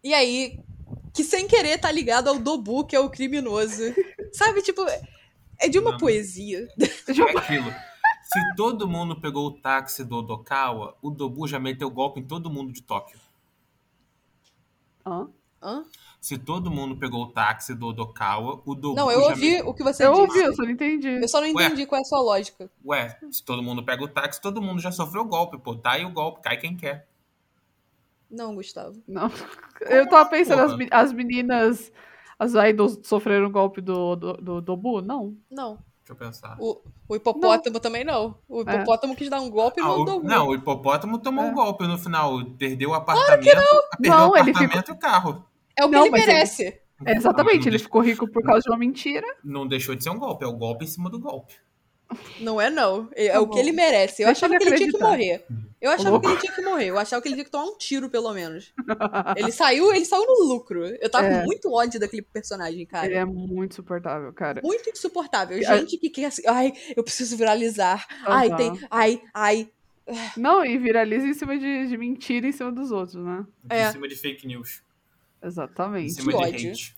[0.04, 0.60] E aí,
[1.14, 3.82] que sem querer tá ligado ao Dobu, que é o criminoso.
[4.34, 4.82] Sabe, tipo,
[5.60, 5.98] é de uma Não.
[5.98, 6.68] poesia.
[6.80, 6.86] É
[7.38, 7.74] aquilo.
[8.24, 12.50] Se todo mundo pegou o táxi do Odokawa, o Dobu já meteu golpe em todo
[12.50, 13.20] mundo de Tóquio.
[15.06, 15.30] Hã?
[15.62, 15.86] Hã?
[16.26, 19.68] Se todo mundo pegou o táxi do Odokawa, o Dobu Não, eu já ouvi meteu...
[19.70, 20.22] o que você Eu disse.
[20.24, 21.08] ouvi, eu só não entendi.
[21.22, 22.68] Eu só não entendi qual é a sua lógica.
[22.84, 25.76] Ué, se todo mundo pega o táxi, todo mundo já sofreu golpe, pô.
[25.76, 27.08] Tá aí o golpe, cai quem quer.
[28.28, 28.96] Não, Gustavo.
[29.08, 29.30] Não.
[29.82, 31.92] Eu tava pensando, as, as meninas.
[32.40, 35.04] As idols sofreram golpe do, do, do Dobu?
[35.04, 35.38] Não.
[35.48, 35.76] Não.
[36.00, 36.58] Deixa eu pensar.
[36.60, 38.36] O, o hipopótamo também não.
[38.50, 40.28] O hipopótamo quis dar um golpe Ah, no o- Dobu.
[40.28, 41.50] não, o hipopótamo tomou É.
[41.50, 42.44] um golpe no final.
[42.58, 43.44] Perdeu o apartamento.
[43.44, 43.64] Perdeu
[44.00, 45.46] Não, o ele apartamento e o carro.
[45.78, 46.82] É o que Não, ele mas ele- merece.
[47.06, 49.28] É, exatamente, ele ficou rico por causa de uma mentira.
[49.44, 51.54] Não deixou de ser um golpe, é o golpe em cima do golpe.
[52.40, 53.10] Não é, não.
[53.16, 53.54] É, é Tá o bom.
[53.54, 54.22] que ele merece.
[54.22, 55.44] Eu Deixa achava ele que ele tinha que morrer.
[55.82, 56.26] Eu achava louco.
[56.28, 56.86] que ele tinha que morrer.
[56.86, 58.72] Eu achava que ele tinha que tomar um tiro, pelo menos.
[59.36, 60.86] Ele saiu, ele saiu no lucro.
[60.86, 61.40] Eu tava É.
[61.40, 63.08] com muito ódio daquele personagem, cara.
[63.08, 64.62] Ele é muito insuportável, cara.
[64.64, 65.62] Muito insuportável.
[65.62, 68.06] Gente que quer assim, ai, eu preciso viralizar.
[68.26, 68.80] Ai, tem.
[68.90, 69.70] Ai, ai.
[70.38, 73.46] Não, e viraliza em cima de, de mentira em cima dos outros, né?
[73.70, 73.90] É.
[73.90, 74.82] Em cima de fake news.
[75.46, 76.14] Em Exatamente.
[76.14, 76.72] cima Que de ódio.
[76.72, 76.96] hate.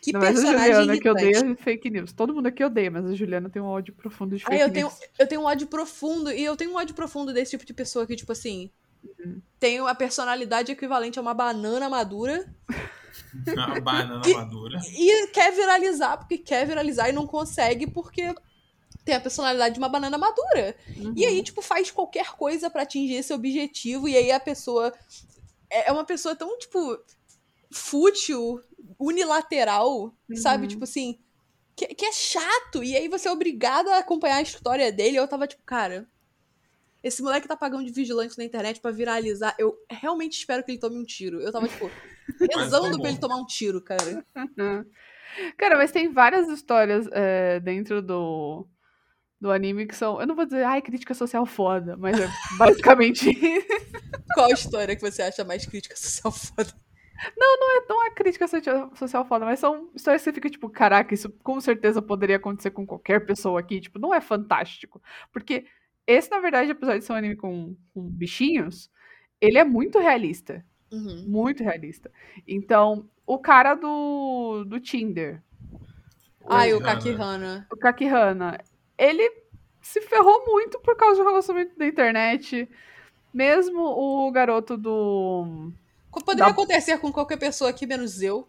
[0.00, 2.12] Que Não, mas a personagem Juliana que odeia fake news.
[2.12, 4.72] Todo mundo aqui odeia, mas a Juliana tem um ódio profundo de fake Ai, eu
[4.72, 5.00] tenho, news.
[5.18, 6.30] eu tenho um ódio profundo.
[6.30, 8.70] E eu tenho um ódio profundo desse tipo de pessoa que, tipo assim.
[9.18, 9.40] Uhum.
[9.58, 12.52] Tem uma personalidade equivalente a uma banana madura
[13.46, 14.78] Uma banana madura.
[14.92, 18.34] e quer viralizar porque quer viralizar e não consegue porque
[19.04, 20.76] tem a personalidade de uma banana madura.
[20.96, 21.12] Uhum.
[21.16, 24.08] E aí, tipo, faz qualquer coisa pra atingir esse objetivo.
[24.08, 24.92] E aí a pessoa.
[25.70, 26.98] É é uma pessoa tão, tipo,
[27.70, 28.60] fútil,
[28.98, 30.64] unilateral, sabe?
[30.64, 30.68] Uhum.
[30.68, 31.18] Tipo assim.
[31.76, 32.82] que, que é chato.
[32.82, 35.16] E aí você é obrigado a acompanhar a história dele.
[35.16, 36.06] Eu tava tipo, cara.
[37.00, 39.54] Esse moleque tá pagando de vigilante na internet pra viralizar.
[39.56, 41.40] Eu realmente espero que ele tome um tiro.
[41.40, 41.88] Eu tava, tipo,
[42.56, 44.24] rezando pra ele tomar um tiro, cara.
[45.56, 48.66] Cara, mas tem várias histórias é, dentro do,
[49.40, 50.20] do anime que são.
[50.20, 52.28] Eu não vou dizer, ai, crítica social foda, mas é
[52.58, 53.30] basicamente.
[54.34, 56.72] Qual história que você acha mais crítica social foda?
[57.88, 61.30] Não é crítica socia- social foda, mas são histórias que você fica tipo, caraca, isso
[61.42, 63.80] com certeza poderia acontecer com qualquer pessoa aqui.
[63.80, 65.00] Tipo, não é fantástico.
[65.32, 65.66] Porque
[66.06, 68.90] esse, na verdade, apesar de ser um anime com, com bichinhos,
[69.40, 70.64] ele é muito realista.
[70.92, 71.24] Uhum.
[71.26, 72.10] Muito realista.
[72.46, 75.42] Então, o cara do, do Tinder,
[76.48, 76.86] Ai, o Hana.
[76.94, 77.66] Kakihana.
[77.70, 78.58] o Kakihana,
[78.96, 79.30] ele
[79.82, 82.68] se ferrou muito por causa do relacionamento da internet.
[83.34, 85.70] Mesmo o garoto do.
[86.10, 88.48] Poderia Dá- acontecer com qualquer pessoa aqui, menos eu.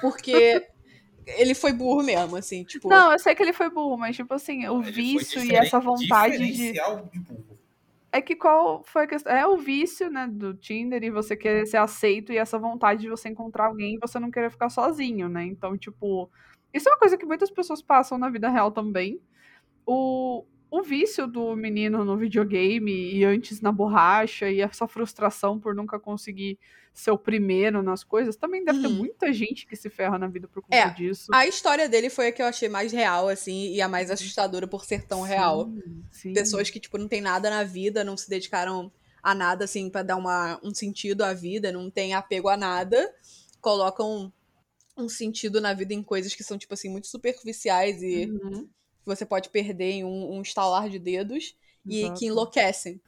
[0.00, 0.66] Porque
[1.26, 2.88] ele foi burro mesmo, assim, tipo.
[2.88, 5.78] Não, eu sei que ele foi burro, mas tipo assim, o Ele vício e essa
[5.78, 6.72] vontade de.
[6.72, 7.58] de burro.
[8.10, 9.30] É que qual foi a questão?
[9.30, 13.08] É o vício, né, do Tinder e você querer ser aceito e essa vontade de
[13.08, 15.44] você encontrar alguém e você não querer ficar sozinho, né?
[15.44, 16.30] Então, tipo,
[16.72, 19.20] isso é uma coisa que muitas pessoas passam na vida real também.
[19.84, 25.74] O, o vício do menino no videogame e antes na borracha e essa frustração por
[25.74, 26.58] nunca conseguir
[26.94, 28.98] ser o primeiro nas coisas, também deve ter Uhum.
[28.98, 31.32] muita gente que se ferra na vida por conta É, disso.
[31.32, 34.66] A história dele foi a que eu achei mais real, assim, e a mais assustadora
[34.66, 35.74] por ser tão real.
[35.74, 36.34] Sim, sim.
[36.34, 40.02] Pessoas que, tipo, não tem nada na vida, não se dedicaram a nada, assim, pra
[40.02, 43.12] dar uma, um sentido à vida, não tem apego a nada,
[43.60, 44.32] colocam
[44.96, 48.70] um sentido na vida em coisas que são, tipo assim, muito superficiais e Uhum,
[49.08, 52.18] você pode perder em um, um estalar de dedos e exato.
[52.18, 53.00] que enlouquecem.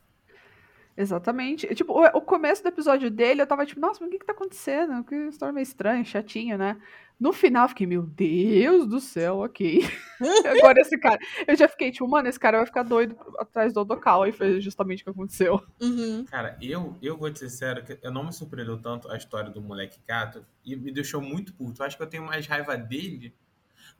[0.96, 1.66] Exatamente.
[1.70, 4.18] E, Tipo, o, o começo do episódio dele, eu tava tipo, nossa, mas o que
[4.18, 5.02] que tá acontecendo?
[5.04, 6.76] Que história meio estranha, chatinho, né?
[7.18, 9.80] No final, eu fiquei, meu Deus do céu, ok.
[10.58, 11.18] Agora esse cara.
[11.46, 14.58] Eu já fiquei, tipo, mano, esse cara vai ficar doido atrás do Odokawa, e foi
[14.60, 15.62] justamente o que aconteceu.
[15.80, 16.24] Uhum.
[16.24, 19.50] Cara, eu, eu vou te ser sério que eu não me surpreendeu tanto a história
[19.50, 21.82] do moleque gato e me deixou muito puto.
[21.82, 23.34] Eu acho que eu tenho mais raiva dele.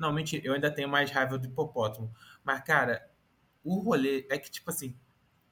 [0.01, 2.11] Não, mentira, eu ainda tenho mais raiva do hipopótamo.
[2.43, 3.07] Mas, cara,
[3.63, 4.97] o rolê é que, tipo assim,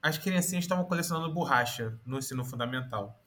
[0.02, 3.20] as criancinhas estavam colecionando borracha no ensino fundamental.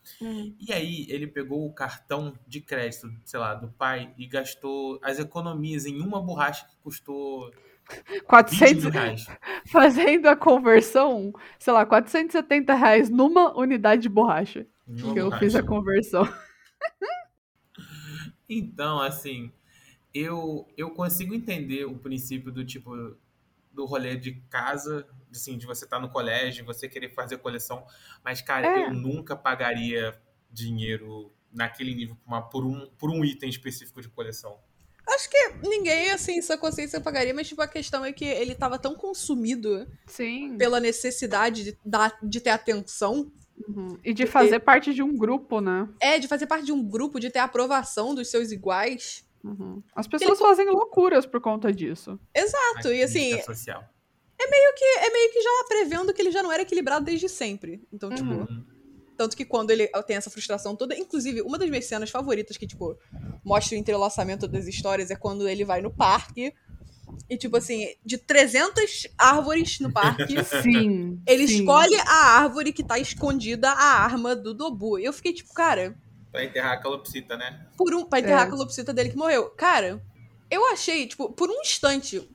[0.59, 5.19] E aí ele pegou o cartão de crédito, sei lá, do pai e gastou as
[5.19, 7.51] economias em uma borracha que custou
[8.09, 9.25] 20 400, mil reais.
[9.67, 14.65] fazendo a conversão, sei lá, 470 reais numa unidade de borracha.
[14.87, 15.39] uma que eu borracha.
[15.39, 16.23] fiz a conversão.
[18.49, 19.51] Então, assim,
[20.13, 22.91] eu, eu consigo entender o princípio do tipo
[23.73, 27.85] do rolê de casa, assim, de você estar no colégio, você querer fazer coleção,
[28.23, 28.83] mas cara, É.
[28.87, 30.19] eu nunca pagaria
[30.51, 34.59] dinheiro naquele nível por, uma- por um, por um item específico de coleção.
[35.07, 38.77] Acho que ninguém, assim, sua consciência pagaria, mas, tipo, a questão é que ele tava
[38.77, 40.57] tão consumido Sim.
[40.57, 43.31] pela necessidade de, dar, de ter atenção,
[43.67, 43.95] Uhum.
[44.03, 45.87] E de fazer parte de um grupo, né?
[46.01, 49.23] é, de fazer parte de um grupo, de ter a aprovação dos seus iguais.
[49.43, 49.81] Uhum.
[49.95, 52.19] As pessoas fazem loucuras por conta disso.
[52.35, 53.83] Exato, e assim, social.
[54.39, 57.81] é meio que já prevendo que ele já não era equilibrado desde sempre.
[57.91, 58.63] Então, tipo, Uhum.
[59.17, 62.67] tanto que quando ele tem essa frustração toda, inclusive, uma das minhas cenas favoritas que,
[62.67, 62.97] tipo,
[63.43, 66.53] mostra o entrelaçamento das histórias é quando ele vai no parque
[67.29, 71.21] e, tipo assim, de 300 árvores no parque, Sim.
[71.27, 71.59] ele sim.
[71.59, 74.97] escolhe a árvore que tá escondida a arma do Dobu.
[74.97, 75.95] E eu fiquei, tipo, cara,
[76.31, 77.67] Pra enterrar a calopsita, né?
[77.77, 78.47] por um, pra enterrar É.
[78.47, 79.49] a calopsita dele que morreu.
[79.51, 80.01] Cara,
[80.49, 82.27] eu achei, tipo, por um instante,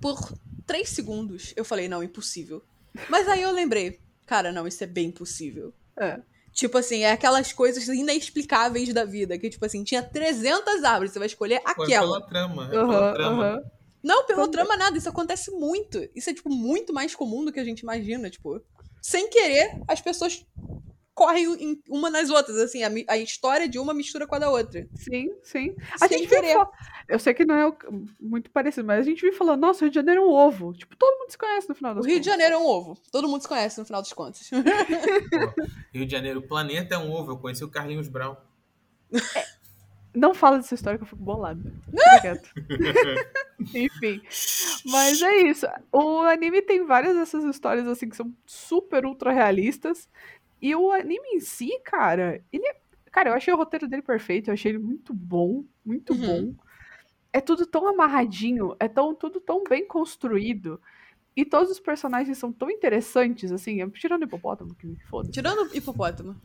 [0.00, 0.18] por
[0.66, 2.62] três segundos, eu falei, não, impossível.
[3.08, 5.72] Mas aí eu lembrei, cara, não, isso é bem possível.
[5.96, 6.20] É.
[6.52, 11.18] Tipo assim, é aquelas coisas inexplicáveis da vida, que tipo assim, tinha 300 árvores, você
[11.20, 12.06] vai escolher Foi aquela.
[12.18, 12.68] pela trama.
[12.72, 13.44] É Aham, pela trama.
[13.44, 13.62] aham.
[14.02, 14.50] Não, pela Também.
[14.52, 16.08] trama nada, isso acontece muito.
[16.16, 18.60] Isso é tipo muito mais comum do que a gente imagina, tipo,
[19.00, 20.44] sem querer, as pessoas
[21.20, 24.48] correm em- uma nas outras, assim, a, a história de uma mistura com a da
[24.50, 24.88] outra.
[24.94, 25.76] Sim, sim.
[26.00, 26.54] A Sem gente viu querer.
[26.54, 26.72] fal-
[27.06, 27.76] Eu sei que não é o-
[28.18, 30.72] muito parecido, mas a gente viu falando, nossa, o Rio de Janeiro é um ovo.
[30.72, 32.32] Tipo, todo mundo se conhece no final O das Rio de contas.
[32.32, 32.96] Janeiro é um ovo.
[33.12, 34.48] Todo mundo se conhece no final dos contos.
[34.50, 37.32] Pô, Rio de Janeiro, o planeta é um ovo.
[37.32, 38.36] Eu conheci o Carlinhos Brown.
[40.14, 41.60] Não fala dessa história que eu fico bolada.
[41.86, 42.50] Fica quieto.
[43.74, 44.20] Enfim.
[44.86, 45.66] Mas é isso.
[45.92, 50.08] O anime tem várias dessas histórias assim que são super ultra realistas.
[50.60, 52.80] E o anime em si, cara, ele é...
[53.12, 56.52] Cara, eu achei o roteiro dele perfeito, eu achei ele muito bom, muito Uhum.
[56.52, 56.54] bom.
[57.32, 60.80] É tudo tão amarradinho, é tão, tudo tão bem construído.
[61.40, 65.32] E todos os personagens são tão interessantes, assim, tirando o hipopótamo, que foda-se.
[65.32, 66.36] Tirando o hipopótamo.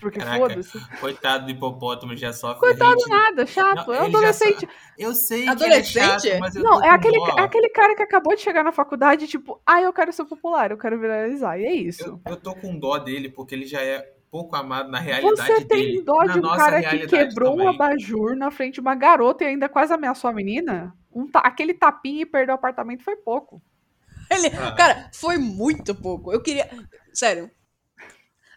[0.00, 0.78] Porque foda-se.
[1.00, 3.08] Coitado do hipopótamo, já sofre Coitado hate.
[3.10, 3.88] nada, chato.
[3.88, 4.68] Não, é um adolescente.
[4.96, 6.22] Eu sei que ele é Adolescente?
[6.28, 9.26] chato, mas eu Não, é aquele, é aquele cara que acabou de chegar na faculdade,
[9.26, 11.58] tipo, ah, eu quero ser popular, eu quero viralizar.
[11.58, 12.04] E é isso.
[12.04, 15.64] Eu, eu tô com dó dele, porque ele já é pouco amado na realidade Você
[15.64, 16.02] tem dele.
[16.02, 17.74] dó de um cara que realidade quebrou um também.
[17.74, 20.94] abajur na frente de uma garota e ainda quase ameaçou a menina?
[21.12, 23.62] Um ta- aquele tapinha e perdeu o apartamento foi pouco.
[24.30, 24.72] Ele, Ah.
[24.72, 26.32] Cara, foi muito pouco.
[26.32, 26.68] Eu queria.
[27.12, 27.50] Sério.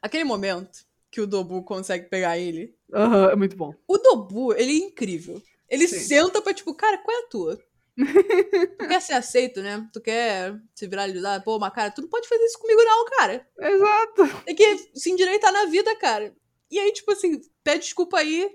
[0.01, 2.75] Aquele momento que o Dobu consegue pegar ele.
[2.93, 3.73] Aham, é muito bom.
[3.87, 5.41] O Dobu, ele é incrível.
[5.69, 5.99] Ele Sim.
[5.99, 7.59] senta pra, tipo, cara, qual é a tua?
[7.97, 9.87] tu quer ser aceito, né?
[9.91, 11.41] Tu quer se viralizar?
[11.43, 13.47] Pô, mas cara, tu não pode fazer isso comigo, não, cara.
[13.59, 14.43] Exato.
[14.45, 16.33] Tem que se endireitar na vida, cara.
[16.69, 18.49] E aí, tipo assim, pede desculpa aí.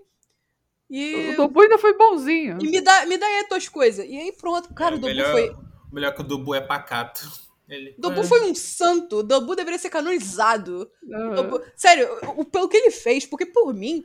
[0.89, 2.59] E, O Tobu ainda foi bonzinho.
[2.63, 4.07] e me, dá, me dá aí as tuas coisas.
[4.07, 4.73] E aí, pronto.
[4.75, 5.53] Cara, É, o Dobu melhor, foi.
[5.93, 7.21] Melhor que o Dubu é pacato.
[7.69, 8.25] Ele, Dobu É.
[8.25, 9.19] foi um santo.
[9.19, 10.91] O Dobu deveria ser canonizado.
[11.35, 14.05] Dobu- Sério, o, pelo que ele fez, porque por mim,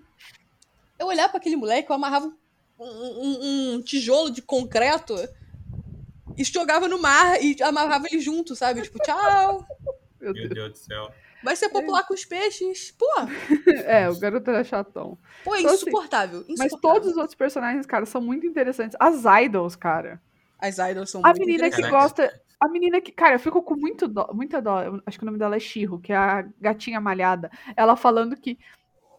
[0.99, 2.31] eu olhava pra aquele moleque, eu amarrava
[2.79, 5.15] um, um- um tijolo de concreto
[6.37, 8.81] e jogava no mar e amarrava ele junto, sabe?
[8.83, 9.65] Tipo, tchau.
[10.21, 10.49] Meu Meu Deus.
[10.53, 11.11] Deus do céu.
[11.43, 12.91] Vai ser popular com os peixes.
[12.97, 13.05] Pô,
[13.85, 15.17] É, o garoto era chatão.
[15.43, 16.43] pô, é Então, assim, insuportável.
[16.47, 16.79] Mas insuportável.
[17.01, 18.95] todos os outros personagens, cara, são muito interessantes.
[18.99, 20.21] As idols, cara.
[20.59, 22.33] As idols são A muito menina que gosta.
[22.59, 23.11] A menina que.
[23.11, 24.81] Cara, eu fico com muito dó, muita dó.
[24.81, 27.51] eu acho que o nome dela é Shiro, que é a gatinha malhada.
[27.75, 28.57] Ela falando que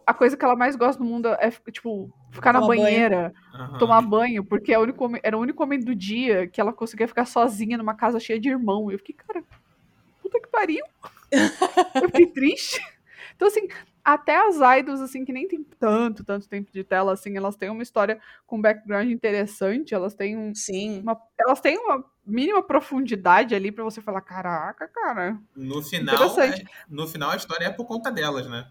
[0.04, 2.82] a coisa que ela mais gosta no mundo é, tipo, ficar na Tomar banho.
[2.82, 3.78] banheira, Aham.
[3.78, 6.72] tomar banho, porque é o único homem- era o único homem do dia que ela
[6.72, 8.90] conseguia ficar sozinha numa casa cheia de irmão.
[8.90, 9.44] E eu fiquei, cara,
[10.20, 10.84] puta que pariu.
[12.02, 12.80] eu fiquei triste.
[13.36, 13.68] Então, assim,
[14.14, 17.68] até as idols, assim, que nem tem tanto, tanto tempo de tela, assim, elas têm
[17.68, 21.00] uma história com background interessante, elas têm um, Sim.
[21.02, 25.38] uma, elas têm uma mínima profundidade ali pra você falar, caraca, cara.
[25.54, 26.62] No final, Interessante.
[26.62, 28.66] é- no final a história é por conta delas, né?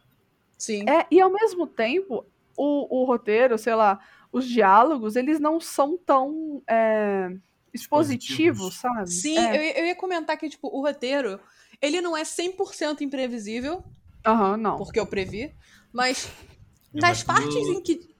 [0.57, 0.89] Sim.
[0.89, 2.25] É, e ao mesmo tempo,
[2.57, 3.99] o, o roteiro, sei lá,
[4.31, 7.29] os diálogos, eles não são tão é,
[7.71, 9.11] expositivos, sabe?
[9.11, 9.55] Sim, É.
[9.55, 11.39] eu, ia- eu ia comentar que, tipo, o roteiro,
[11.81, 13.83] ele não é 100% imprevisível,
[14.27, 14.77] Aham, não.
[14.77, 15.55] porque eu previ,
[15.91, 16.29] mas
[16.93, 18.15] É, nas partes em que.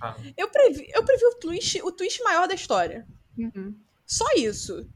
[0.00, 0.16] Ah.
[0.36, 3.06] eu previ, eu previ o twist, o twist maior da história.
[3.38, 3.74] Uhum.
[4.06, 4.86] Só isso.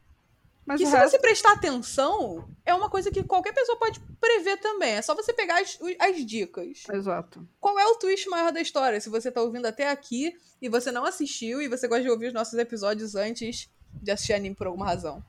[0.66, 4.56] Mas que se resto, você prestar atenção, é uma coisa que qualquer pessoa pode prever
[4.56, 4.94] também.
[4.94, 6.82] É só você pegar as, as dicas.
[6.92, 7.48] Exato.
[7.60, 9.00] Qual é o twist maior da história?
[9.00, 12.26] Se você tá ouvindo até aqui e você não assistiu e você gosta de ouvir
[12.26, 13.70] os nossos episódios antes
[14.02, 15.24] de assistir anime por alguma razão.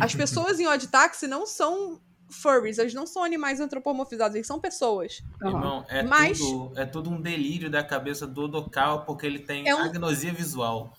[0.00, 2.00] As pessoas em Odd Taxi não são
[2.32, 5.22] furries, eles não são animais antropomorfizados, eles são pessoas.
[5.44, 9.68] Irmão, é, Mas- tudo, é tudo um delírio da cabeça do Odokawa, porque ele tem
[9.68, 10.92] É um- agnosia visual.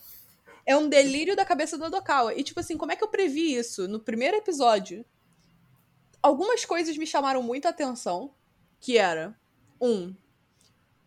[0.65, 2.33] É um delírio da cabeça do Odokawa.
[2.33, 3.87] E, tipo assim, como é que eu previ isso?
[3.87, 5.03] No primeiro episódio,
[6.21, 8.31] algumas coisas me chamaram muito a atenção,
[8.79, 9.37] que era,
[9.81, 10.15] um,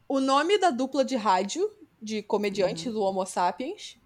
[0.08, 1.70] o nome da dupla de rádio
[2.02, 3.98] de comediantes do Homo Sapiens.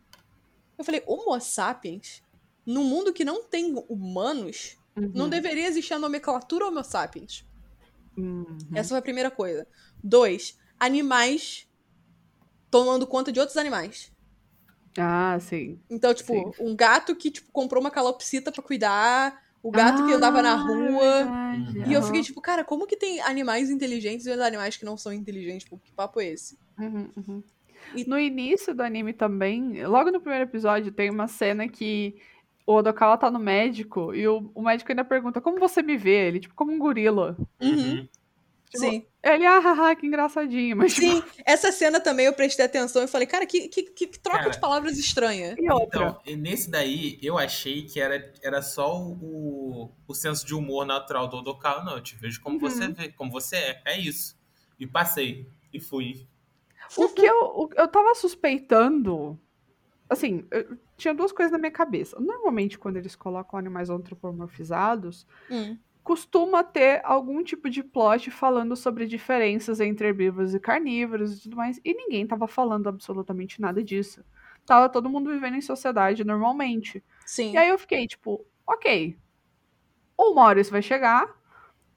[0.78, 2.22] Eu falei, Homo Sapiens?
[2.64, 4.78] Num mundo que não tem humanos,
[5.15, 5.31] não Uhum.
[5.31, 7.45] deveria existir a nomenclatura Homo Sapiens.
[8.17, 8.57] Uhum.
[8.75, 9.67] Essa foi a primeira coisa.
[10.03, 11.67] Dois, animais
[12.71, 14.13] tomando conta de outros animais.
[14.99, 15.81] Ah, sim.
[15.89, 16.53] Então, tipo, Sim.
[16.65, 20.57] um gato que tipo, comprou uma calopsita pra cuidar, o gato que andava na Ah,
[20.57, 21.25] rua.
[21.25, 24.97] verdade, E eu fiquei tipo, cara, como que tem animais inteligentes e animais que não
[24.97, 25.65] são inteligentes?
[25.65, 26.59] Tipo, que papo é esse?
[26.79, 27.43] Uhum, uhum.
[27.95, 32.21] E- No início do anime também, logo no primeiro episódio, tem uma cena que
[32.70, 36.28] o Odokawa tá no médico e o, o médico ainda pergunta como você me vê?
[36.28, 37.37] Ele, tipo, como um gorila.
[37.61, 38.06] Uhum.
[38.70, 39.04] Tipo, Sim.
[39.22, 40.76] Ele, ah, haha, que engraçadinho.
[40.76, 44.06] Mas, tipo, Sim, essa cena também eu prestei atenção e falei, cara, que, que, que
[44.06, 45.56] troca Cara, de palavras estranha.
[45.59, 46.16] e outra?
[46.24, 51.26] Então, nesse daí, eu achei que era, era só o, o senso de humor natural
[51.28, 51.83] do Odokawa.
[51.83, 52.61] Não, eu te vejo como Uhum.
[52.61, 53.83] você vê, como você é.
[53.87, 54.38] É isso.
[54.78, 55.48] E passei.
[55.72, 56.26] E fui.
[56.96, 59.38] O que eu, o- eu tava suspeitando.
[60.09, 62.19] Assim, eu- tinha duas coisas na minha cabeça.
[62.21, 65.77] Normalmente, quando eles colocam animais antropomorfizados, Hum.
[66.03, 71.57] costuma ter algum tipo de plot falando sobre diferenças entre herbívoros e carnívoros e tudo
[71.57, 71.81] mais.
[71.85, 74.25] E ninguém tava falando absolutamente nada disso.
[74.67, 77.03] Tava todo mundo vivendo em sociedade normalmente.
[77.27, 77.53] Sim.
[77.53, 79.17] E aí eu fiquei, tipo, ok.
[80.17, 81.29] Ou uma hora isso vai chegar,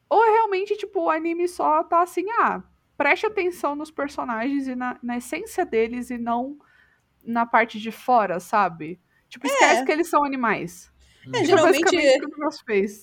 [0.09, 2.63] ou é realmente, tipo, o anime só tá assim, ah,
[2.97, 6.57] preste atenção nos personagens e na, na essência deles e não
[7.25, 8.99] na parte de fora, sabe?
[9.29, 10.91] Tipo, esquece que eles são animais.
[11.25, 11.95] É, Tipo, geralmente,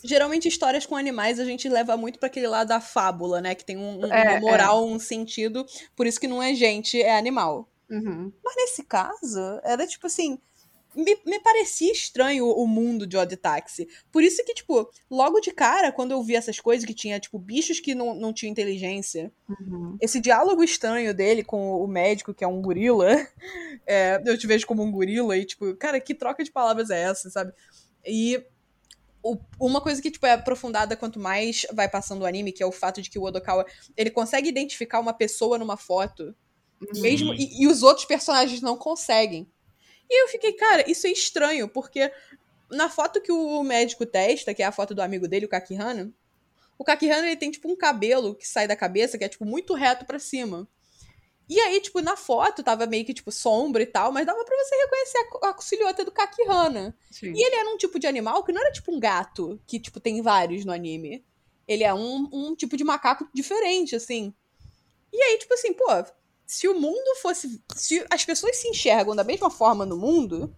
[0.05, 3.55] geralmente histórias com animais a gente leva muito pra aquele lado da fábula, né?
[3.55, 5.65] Que tem um, um- É, uma moral, um sentido.
[5.97, 7.67] Por isso que não é gente, é animal.
[7.91, 8.31] Uhum.
[8.45, 10.39] Mas nesse caso, era tipo assim.
[10.95, 13.89] Me, me parecia estranho o mundo de Odd Taxi.
[14.11, 17.39] Por isso que, tipo, logo de cara, quando eu vi essas coisas que tinha, tipo,
[17.39, 19.97] bichos que não, não tinham inteligência, Uhum.
[20.01, 23.09] esse diálogo estranho dele com o médico, que é um gorila,
[23.87, 27.03] é, eu te vejo como um gorila e, tipo, cara, que troca de palavras é
[27.03, 27.53] essa, sabe?
[28.07, 28.43] E
[29.23, 32.67] o- uma coisa que, tipo, é aprofundada quanto mais vai passando o anime, que é
[32.67, 33.67] o fato de que o Odokawa,
[33.97, 36.35] ele consegue identificar uma pessoa numa foto,
[36.95, 37.37] mesmo, Sim.
[37.39, 39.47] e, e os outros personagens não conseguem.
[40.11, 42.11] E eu fiquei, cara, isso é estranho, porque
[42.69, 46.13] na foto que o médico testa, que é a foto do amigo dele, o Kakihana,
[46.77, 49.75] o Kakihana ele tem tipo um cabelo que sai da cabeça, que é tipo muito
[49.75, 50.69] reto pra cima.
[51.49, 54.57] E aí, tipo, na foto tava meio que tipo sombra e tal, mas dava pra
[54.57, 56.97] você reconhecer a, a silhueta do Kakihana.
[57.11, 57.33] Sim.
[57.35, 59.99] E ele era um tipo de animal que não era tipo um gato, que tipo
[59.99, 61.25] tem vários no anime.
[61.67, 64.33] Ele é um, um tipo de macaco diferente, assim.
[65.13, 65.87] E aí, tipo assim, pô,
[66.51, 67.63] se o mundo fosse.
[67.77, 70.53] Se as pessoas se enxergam da mesma forma no mundo,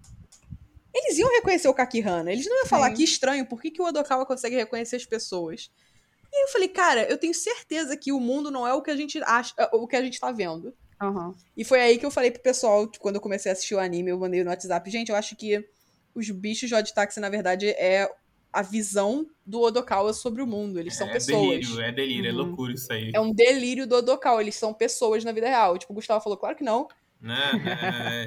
[0.93, 2.33] eles iam reconhecer o Kakihana.
[2.33, 2.95] Eles não iam falar Sim.
[2.95, 5.71] que estranho, por que, que o Odokawa consegue reconhecer as pessoas?
[6.33, 8.91] E aí eu falei, cara, eu tenho certeza que o mundo não é o que
[8.91, 10.75] a gente acha, o que a gente tá vendo.
[10.99, 11.35] Aham.
[11.55, 14.13] E foi aí que eu falei pro pessoal, quando eu comecei a assistir o anime,
[14.13, 15.63] eu mandei no WhatsApp, gente, eu acho que
[16.15, 18.11] os bichos de Taxi, na verdade, é
[18.53, 20.79] a visão do Odokawa sobre o mundo.
[20.79, 21.41] Eles são é pessoas.
[21.41, 22.39] delírio, é delírio, é Uhum.
[22.47, 23.11] loucura isso aí.
[23.15, 25.79] É um delírio do Odokawa, eles são pessoas na vida real.
[25.79, 26.87] Tipo, o Gustavo falou, claro que não.
[27.21, 27.37] Né?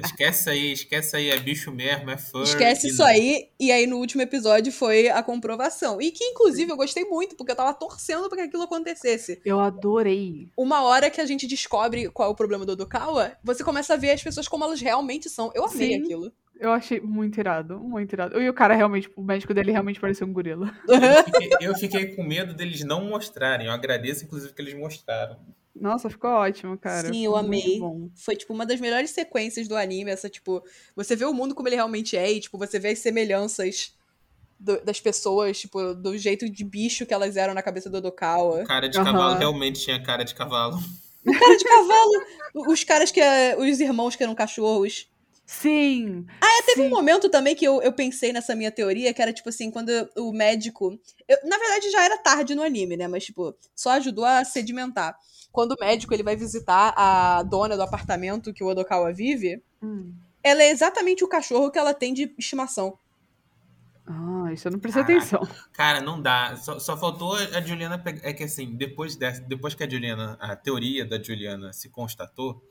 [0.06, 2.42] esquece aí, esquece aí, é bicho mesmo, é fur.
[2.42, 3.50] Esquece e- isso aí.
[3.60, 6.00] E aí, no último episódio, foi a comprovação.
[6.00, 9.38] E que, inclusive, eu gostei muito, porque eu tava torcendo pra que aquilo acontecesse.
[9.44, 10.48] Eu adorei.
[10.56, 13.96] Uma hora que a gente descobre qual é o problema do Odokawa, você começa a
[13.98, 15.52] ver as pessoas como elas realmente são.
[15.54, 16.02] Eu amei Sim.
[16.02, 16.32] aquilo.
[16.58, 18.40] Eu achei muito irado, muito irado.
[18.40, 20.72] E o cara realmente, o médico dele realmente parecia um gorila.
[20.88, 20.94] Eu
[21.24, 23.66] fiquei, eu fiquei com medo deles não mostrarem.
[23.66, 25.36] Eu agradeço, inclusive, que eles mostraram.
[25.78, 27.12] Nossa, ficou ótimo, cara.
[27.12, 27.44] Sim, eu muito
[27.84, 28.10] amei.
[28.14, 30.10] Foi, tipo, uma das melhores sequências do anime.
[30.10, 30.62] Essa, tipo,
[30.94, 33.94] você vê o mundo como ele realmente é e, tipo, você vê as semelhanças
[34.58, 38.64] do- das pessoas, tipo, do jeito de bicho que elas eram na cabeça do Odokawa.
[38.64, 39.12] Cara de Aham.
[39.12, 40.78] cavalo realmente tinha cara de cavalo.
[41.26, 42.12] Cara de cavalo!
[42.72, 43.20] Os caras que.
[43.20, 45.06] é- Os irmãos que eram cachorros.
[45.46, 46.26] Sim!
[46.66, 46.86] Teve sim.
[46.88, 49.90] um momento também que eu, eu pensei nessa minha teoria, que era tipo assim, quando
[50.16, 50.98] o médico.
[51.28, 53.06] eu- na verdade, já era tarde no anime, né?
[53.08, 55.16] Mas, tipo, só ajudou a sedimentar.
[55.52, 60.12] Quando o médico ele vai visitar a dona do apartamento que o Odokawa vive, Hum.
[60.42, 62.98] ela é exatamente o cachorro que ela tem de estimação.
[64.06, 65.14] Ah, isso eu não prestei Caraca.
[65.16, 65.40] atenção.
[65.72, 66.56] Cara, não dá.
[66.56, 68.20] Só, só faltou a Juliana pegar.
[68.28, 72.62] É que assim, depois, dessa, depois que a Juliana, a teoria da Juliana se constatou,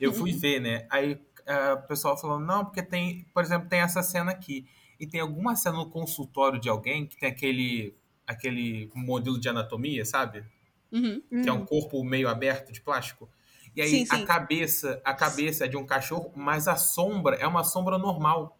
[0.00, 0.38] eu fui Uhum.
[0.38, 0.86] ver, né?
[0.90, 4.66] Aí ah, o pessoal falou, não, porque tem, por exemplo, tem essa cena aqui.
[4.98, 10.04] E tem alguma cena no consultório de alguém que tem aquele, aquele modelo de anatomia,
[10.04, 10.44] sabe?
[10.92, 11.20] Uhum.
[11.42, 13.28] Que é um corpo meio aberto de plástico.
[13.74, 14.22] E aí Sim, sim.
[14.22, 18.56] a cabeça, a cabeça é de um cachorro, mas a sombra é uma sombra normal,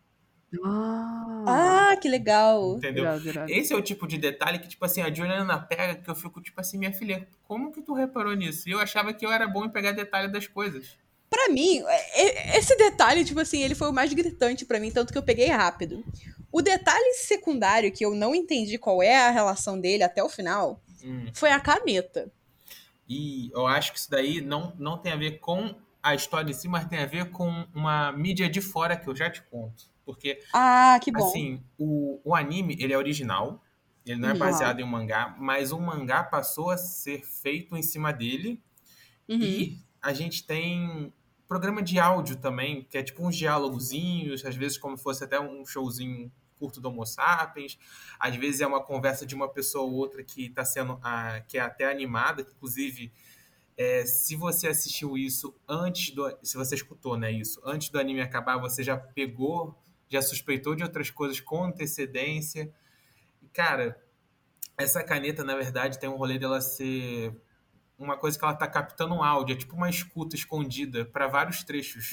[0.65, 2.77] Ah, Ah, que legal.
[2.77, 3.05] entendeu?
[3.49, 6.41] Esse é o tipo de detalhe que, tipo assim, a Juliana pega que eu fico,
[6.41, 8.69] tipo assim, minha filha, como que tu reparou nisso?
[8.69, 10.97] E eu achava que eu era bom em pegar detalhe das coisas.
[11.35, 14.91] Pra mim, é- é- esse detalhe, tipo assim, ele foi o mais gritante pra mim,
[14.93, 16.05] tanto que eu peguei rápido.
[16.53, 20.81] O detalhe secundário que eu não entendi qual é a relação dele até o final
[21.03, 21.27] Hum.
[21.35, 22.31] foi a caneta.
[23.09, 26.55] E eu acho que isso daí não, não tem a ver com a história em
[26.55, 29.91] si, mas tem a ver com uma mídia de fora que eu já te conto.
[30.07, 31.27] Porque, Ah, que bom.
[31.27, 33.61] assim, o, o anime, ele é original,
[34.07, 34.39] ele não é Uhum.
[34.39, 38.63] baseado em um mangá, mas o mangá passou a ser feito em cima dele
[39.27, 39.39] Uhum.
[39.41, 41.11] E a gente tem
[41.55, 45.39] programa de áudio também, que é tipo uns diálogozinhos, às vezes como se fosse até
[45.39, 47.79] um showzinho curto do Homo Sapiens,
[48.19, 51.57] às vezes é uma conversa de uma pessoa ou outra que está sendo, ah, que
[51.57, 53.13] é até animada, que, inclusive,
[53.77, 58.21] é, se você assistiu isso antes do, se você escutou, né, isso, antes do anime
[58.21, 62.69] acabar, você já pegou, já suspeitou de outras coisas com antecedência,
[63.41, 63.97] e, cara,
[64.77, 67.33] essa caneta, na verdade, tem um rolê dela ser
[67.99, 71.63] uma coisa que ela tá captando um áudio, é tipo uma escuta escondida para vários
[71.63, 72.11] trechos.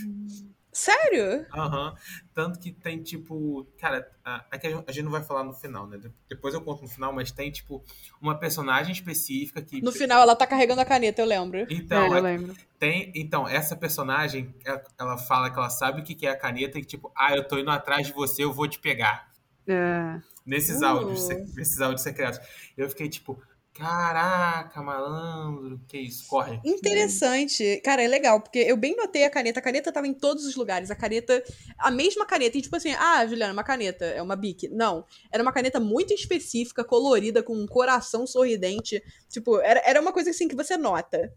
[0.73, 1.45] Sério?
[1.53, 1.93] Aham.
[2.34, 3.67] Tanto que tem, tipo.
[3.77, 5.99] Cara, a, aqui a gente não vai falar no final, né?
[6.29, 7.84] Depois eu conto no final, mas tem, tipo,
[8.21, 9.82] uma personagem específica que.
[9.82, 11.67] No final, ela tá carregando a caneta, eu lembro.
[11.69, 12.55] Então, é, eu é- lembro.
[12.79, 13.11] tem.
[13.13, 16.79] Então, essa personagem, ela- ela fala que ela sabe o que que é a caneta
[16.79, 19.29] e, tipo, ah, eu tô indo atrás de você, eu vou te pegar.
[19.67, 20.21] É.
[20.45, 20.86] Nesses Uh.
[20.86, 22.39] áudios, se- nesses áudios secretos.
[22.77, 23.38] Eu fiquei, tipo,
[23.74, 26.59] caraca, malandro, que isso, corre.
[26.63, 27.82] Interessante.
[27.84, 29.59] Cara, é legal, porque eu bem notei a caneta.
[29.59, 30.91] A caneta tava em todos os lugares.
[30.91, 31.43] A caneta,
[31.78, 32.57] a mesma caneta.
[32.57, 34.67] E tipo assim, ah, Juliana, uma caneta, é uma bic.
[34.69, 35.05] Não.
[35.32, 39.01] Era uma caneta muito específica, colorida, com um coração sorridente.
[39.30, 41.34] Tipo, era, era uma coisa assim que você nota.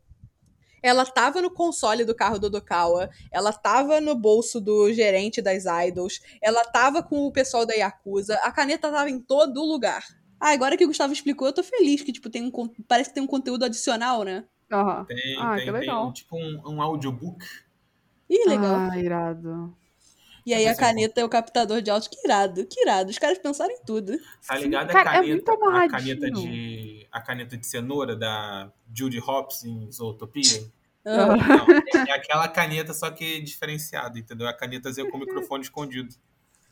[0.83, 5.65] ela tava no console do carro do Odokawa, ela tava no bolso do gerente das
[5.87, 10.05] idols, ela tava com o pessoal da Yakuza, a caneta tava em todo lugar.
[10.45, 13.15] Ah, agora que o Gustavo explicou, eu tô feliz que, tipo, tem um, parece que
[13.15, 14.45] tem um conteúdo adicional, né?
[14.71, 15.03] Aham.
[15.07, 16.09] Tem, Ah, tem, que tem legal.
[16.09, 17.43] um, tipo um, um audiobook.
[18.29, 18.75] Ih, legal.
[18.91, 19.75] Ah, irado.
[20.45, 22.11] e aí a é caneta é o captador de áudio.
[22.11, 23.09] Que irado, que irado.
[23.11, 24.19] Os caras pensaram em tudo.
[24.47, 28.15] Tá Sim, ligado cara, a é caneta, muito a caneta de a caneta de cenoura
[28.15, 30.71] da Judy Hopps em Zootopia?
[31.07, 31.37] Ah.
[31.37, 34.47] Não, é aquela caneta só que diferenciada, entendeu?
[34.47, 36.15] A canetazinha com o microfone escondido.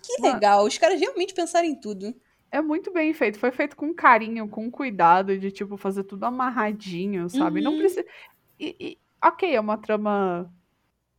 [0.02, 0.66] que legal.
[0.66, 2.14] Os caras realmente pensaram em tudo.
[2.53, 3.38] É muito bem feito.
[3.38, 7.62] Foi feito com carinho, com cuidado, de, tipo, fazer tudo amarradinho, sabe?
[7.62, 7.78] Não Uhum.
[7.78, 8.05] precisa.
[8.61, 10.53] E, e- ok, é uma trama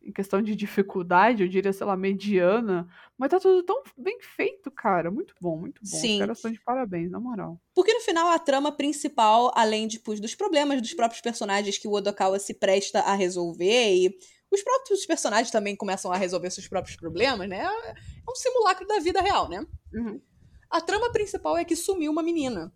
[0.00, 4.70] em questão de dificuldade, eu diria, sei lá, mediana, mas tá tudo tão bem feito,
[4.70, 5.10] cara.
[5.10, 5.96] Muito bom, muito bom.
[5.96, 6.22] Sim.
[6.30, 7.58] Os de parabéns, na moral.
[7.74, 11.92] Porque no final a trama principal, além tipo, dos problemas dos próprios personagens que o
[11.92, 14.14] Odokawa se presta a resolver e
[14.52, 17.64] os próprios personagens também começam a resolver seus próprios problemas, né?
[17.64, 17.94] É
[18.30, 19.66] um simulacro da vida real, né?
[19.92, 20.20] Uhum.
[20.74, 22.72] A trama principal é que sumiu uma menina.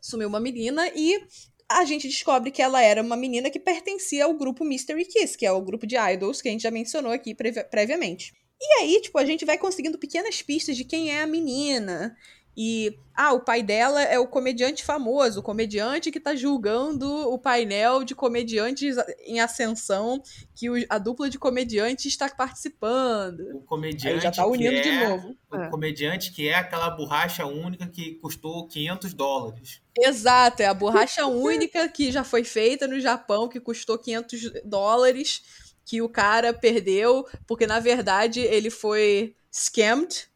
[0.00, 1.22] Sumiu uma menina e
[1.68, 5.44] a gente descobre que ela era uma menina que pertencia ao grupo Mystery Kiss, que
[5.44, 8.32] é o grupo de idols que a gente já mencionou aqui previ- previamente.
[8.58, 12.16] E aí, tipo, a gente vai conseguindo pequenas pistas de quem é a menina.
[12.54, 17.38] E, ah, o pai dela é o comediante famoso, o comediante que tá julgando o
[17.38, 20.22] painel de comediantes em ascensão
[20.54, 23.40] que o- a dupla de comediantes está participando.
[23.56, 25.34] O comediante Aí já tá unindo que de é, novo.
[25.50, 25.70] O É.
[25.70, 29.80] comediante que é aquela borracha única que custou 500 dólares.
[29.98, 35.42] Exato, é a borracha única que já foi feita no Japão, que custou 500 dólares,
[35.86, 40.28] que o cara perdeu, porque na verdade ele foi scammed,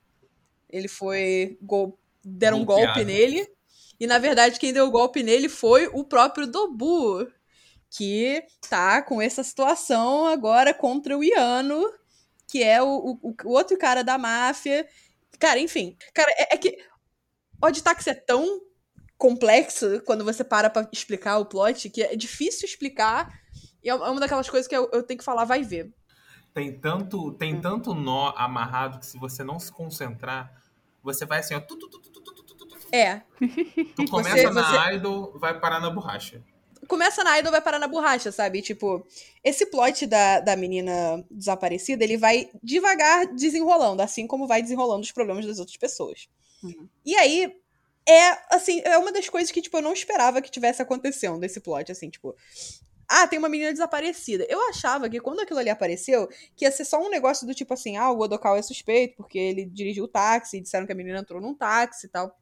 [0.69, 1.59] ele foi.
[1.63, 1.99] Gol...
[2.27, 3.47] deram um golpe nele,
[4.01, 7.27] e na verdade quem deu o golpe nele foi o próprio Dobu,
[7.89, 11.83] que tá com essa situação agora contra o Iano,
[12.49, 14.87] que é o, o, o outro cara da máfia.
[15.39, 15.97] Cara, enfim.
[16.13, 16.77] Cara, é, é que.
[17.63, 18.61] Odd Taxi é tão
[19.17, 23.33] complexo quando você para pra explicar o plot que é difícil explicar.
[23.83, 25.93] E é uma daquelas coisas que eu, eu tenho que falar, vai ver.
[26.53, 30.53] Tem tanto, tem tanto nó amarrado que se você não se concentrar,
[31.03, 31.61] você vai assim, ó.
[31.61, 32.16] Tu, tu, tu,
[32.93, 33.21] É.
[33.97, 36.43] Tu começa Você- na idol, vai parar na borracha.
[36.87, 38.63] Começa na Idol, vai parar na borracha, sabe?
[38.63, 39.05] Tipo,
[39.43, 45.11] esse plot da, da menina desaparecida, ele vai devagar desenrolando, assim como vai desenrolando os
[45.11, 46.29] problemas das outras pessoas.
[46.63, 46.89] Uhum.
[47.05, 47.53] E aí,
[48.09, 51.61] é, assim, é uma das coisas que, tipo, eu não esperava que tivesse acontecendo, esse
[51.61, 52.37] plot, assim, tipo...
[53.09, 54.45] Ah, tem uma menina desaparecida.
[54.49, 57.73] Eu achava que quando aquilo ali apareceu, que ia ser só um negócio do tipo
[57.73, 61.21] assim, ah, o Odokawa é suspeito, porque ele dirigiu o táxi, disseram que a menina
[61.21, 62.37] entrou num táxi e tal.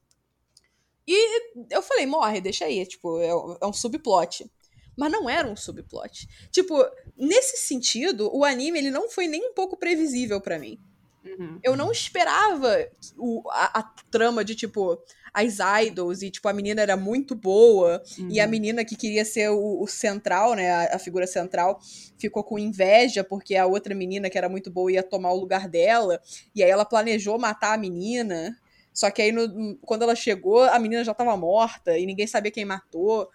[1.06, 4.50] E eu falei, morre, deixa aí, tipo, é, é um subplot.
[4.96, 6.28] Mas não era um subplot.
[6.50, 6.84] Tipo,
[7.16, 10.78] nesse sentido, o anime ele não foi nem um pouco previsível pra mim.
[11.24, 11.58] Uhum.
[11.62, 12.86] Eu não esperava
[13.16, 14.98] o, a, a trama de, tipo,
[15.32, 18.00] as idols e, tipo, a menina era muito boa
[18.30, 18.50] e a Uhum.
[18.50, 21.80] menina que queria ser o, o central, né, a, a figura central,
[22.18, 25.66] ficou com inveja porque a outra menina que era muito boa ia tomar o lugar
[25.68, 26.20] dela
[26.54, 28.56] e aí ela planejou matar a menina.
[28.94, 32.50] Só que aí, no- quando ela chegou, a menina já tava morta e ninguém sabia
[32.52, 33.28] quem matou.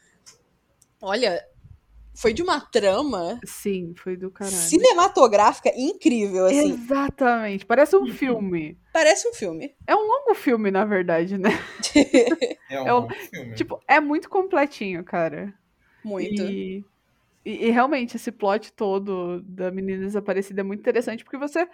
[1.02, 1.44] Olha,
[2.16, 4.56] foi de uma trama Sim, foi do caralho.
[4.56, 6.72] cinematográfica incrível, assim.
[6.74, 7.66] Exatamente.
[7.66, 8.78] Parece um filme.
[8.94, 9.76] Parece um filme.
[9.86, 11.50] É um longo filme, na verdade, né?
[12.70, 13.56] É um É o- bom filme.
[13.56, 15.54] Tipo, é muito completinho, cara.
[16.04, 16.42] Muito.
[16.44, 16.86] E,
[17.44, 21.68] e- e realmente, esse plot todo da menina desaparecida é muito interessante, porque você.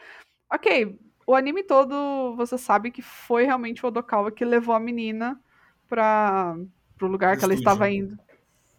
[0.51, 0.97] Ok,
[1.28, 5.39] o anime todo você sabe que foi realmente o Odokawa que levou a menina
[5.88, 6.55] pra,
[6.97, 7.71] pro lugar que ela estúdio.
[7.71, 8.17] estava indo.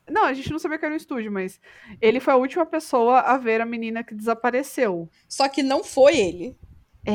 [0.09, 1.61] Não, a gente não sabia que era um estúdio, mas
[2.01, 5.11] ele foi a última pessoa a ver a menina que desapareceu.
[5.28, 6.57] Só que não foi ele.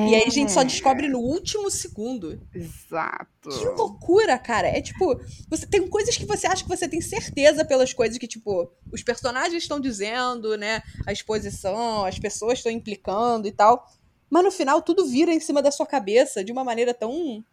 [0.06, 2.42] E aí a gente só É, descobre no último segundo.
[2.54, 3.50] Exato.
[3.50, 4.68] Que loucura, cara.
[4.68, 5.20] É tipo,
[5.50, 9.04] você tem coisas que você acha que você tem certeza pelas coisas que, tipo, os
[9.04, 10.82] personagens estão dizendo, né?
[11.06, 13.86] A exposição, as pessoas estão implicando e tal.
[14.32, 17.44] Mas no final tudo vira em cima da sua cabeça de uma maneira tão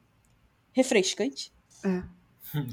[0.72, 1.52] refrescante.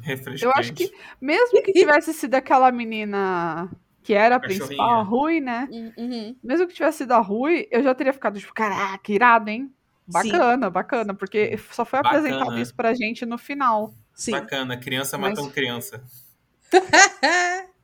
[0.03, 0.45] Refrescante.
[0.45, 0.89] Eu acho que,
[1.20, 3.70] mesmo que tivesse sido aquela menina
[4.03, 5.68] que era a principal, a Rui, né?
[5.97, 6.36] Uhum.
[6.43, 9.74] Mesmo que tivesse sido a Rui, eu já teria ficado tipo, caraca, irado, hein?
[10.08, 12.20] Bacana, bacana, porque só foi Bacana.
[12.20, 13.91] apresentado isso pra gente no final.
[14.14, 14.32] Sim.
[14.32, 16.03] Bacana, criança Mas- matando criança.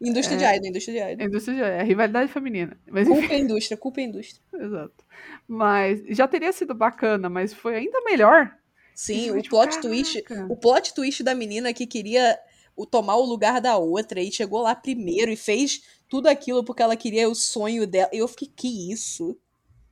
[0.00, 1.24] indústria de idol, indústria de idol.
[1.24, 2.76] A indústria já é a rivalidade feminina.
[2.90, 4.42] Mas enfim, Culpa a indústria, culpa a indústria.
[4.54, 5.04] exato.
[5.46, 8.50] Mas já teria sido bacana, mas foi ainda melhor.
[8.94, 10.24] Sim, Isso, o tipo, plot twist.
[10.48, 12.38] O plot twist da menina que queria
[12.76, 16.82] o- tomar o lugar da outra e chegou lá primeiro e fez tudo aquilo porque
[16.82, 18.10] ela queria o sonho dela.
[18.12, 19.36] E eu fiquei, que isso?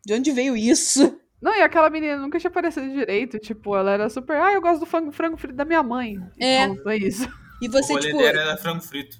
[0.04, 1.18] De onde veio isso?
[1.40, 3.38] Não, e aquela menina nunca tinha aparecido direito.
[3.38, 4.36] Tipo, ela era super.
[4.36, 6.16] Ah, eu gosto do frango, frango frito da minha mãe.
[6.38, 6.66] É.
[6.66, 7.28] Pronto, é isso.
[7.62, 8.20] E O você, rolê tipo.
[8.20, 9.16] era frango frito.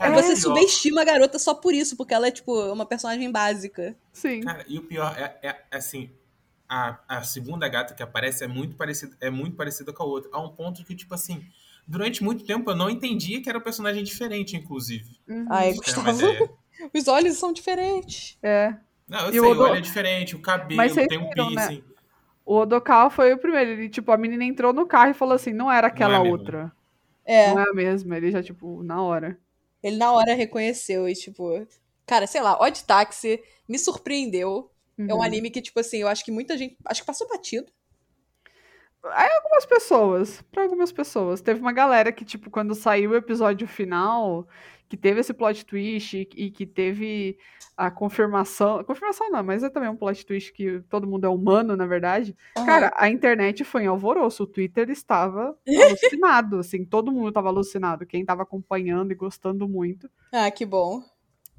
[0.00, 2.52] Aí Cara, você o pior- subestima a garota só por isso, porque ela é, tipo,
[2.72, 3.94] uma personagem básica.
[4.12, 4.40] Sim.
[4.40, 6.10] Cara, e o pior é, é, assim,
[6.68, 10.30] a, a segunda gata que aparece é muito parecida, é muito parecida com a outra.
[10.32, 11.44] A um ponto que, tipo assim,
[11.86, 15.18] durante muito tempo eu não entendia que era um personagem diferente, inclusive.
[15.28, 15.46] Uhum.
[15.50, 16.58] Ai, Gustavo,
[16.94, 18.38] os olhos são diferentes.
[18.42, 18.74] É.
[19.06, 21.50] Não, eu E sei, o o Odo- olho é diferente, o cabelo, tem um viram,
[21.50, 21.66] né?
[21.66, 21.84] piercing.
[22.46, 23.70] O Odokawa foi o primeiro.
[23.72, 26.30] Ele, tipo, a menina entrou no carro e falou assim: não era aquela Não é
[26.30, 26.72] outra.
[27.24, 28.16] É, Não é a mesma.
[28.16, 29.38] Ele já, tipo, na hora.
[29.82, 31.66] Ele na hora reconheceu e, tipo.
[32.06, 34.70] Cara, sei lá, Odd Taxi me surpreendeu.
[34.98, 35.22] É um Uhum.
[35.22, 36.76] anime que, tipo assim, eu acho que muita gente.
[36.84, 37.70] Acho que passou batido.
[39.02, 41.40] algumas pessoas, pra algumas pessoas.
[41.40, 44.46] Teve uma galera que, tipo, quando saiu o episódio final,
[44.90, 47.38] que teve esse plot twist e, e que teve
[47.76, 48.82] a confirmação.
[48.82, 52.36] Confirmação não, mas é também um plot twist que todo mundo é humano, na verdade.
[52.56, 54.42] Cara, a internet foi em alvoroço.
[54.42, 58.04] O Twitter estava alucinado, assim, todo mundo estava alucinado.
[58.04, 60.10] Quem estava acompanhando e gostando muito.
[60.32, 61.00] Ah, que bom.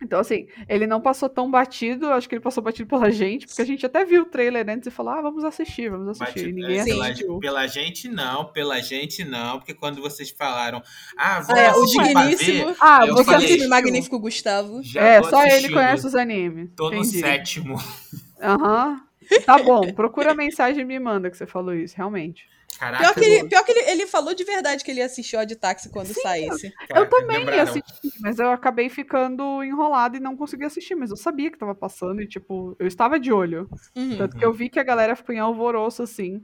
[0.04, 3.62] Então, assim, ele não passou tão batido, acho que ele passou batido pela gente, porque
[3.62, 6.39] a gente até viu o trailer antes e falou, ah, vamos assistir, vamos assistir.
[6.39, 7.39] Bate- e ninguém é, pela, assistiu.
[7.39, 10.82] pela gente não, pela gente não, porque quando vocês falaram,
[11.16, 12.66] ah, vou Ah, é, o assistir pra digníssimo.
[12.68, 13.70] ver, Ah, eu O você falei, digníssimo e assistiu.
[13.70, 14.84] magnífico Gustavo.
[14.84, 15.74] já É, só ele assistindo.
[15.74, 16.70] conhece os animes.
[16.76, 17.20] Tô no Entendi.
[17.20, 17.76] sétimo.
[18.41, 19.02] Aham.
[19.46, 22.48] Tá bom, procura a mensagem e me manda que você falou isso, realmente.
[22.80, 25.56] Caraca, Pior que, ele, pior que ele, ele falou de verdade que ele assistiu Odd
[25.56, 26.74] Taxi quando saísse.
[26.90, 27.64] eu também ia lembraram.
[27.64, 31.76] assistir, mas eu acabei ficando enrolada e não consegui assistir, mas eu sabia que tava
[31.76, 33.70] passando e, tipo, eu estava de olho.
[33.96, 34.18] Uhum.
[34.18, 36.42] Tanto que eu vi que a galera ficou em alvoroço, assim,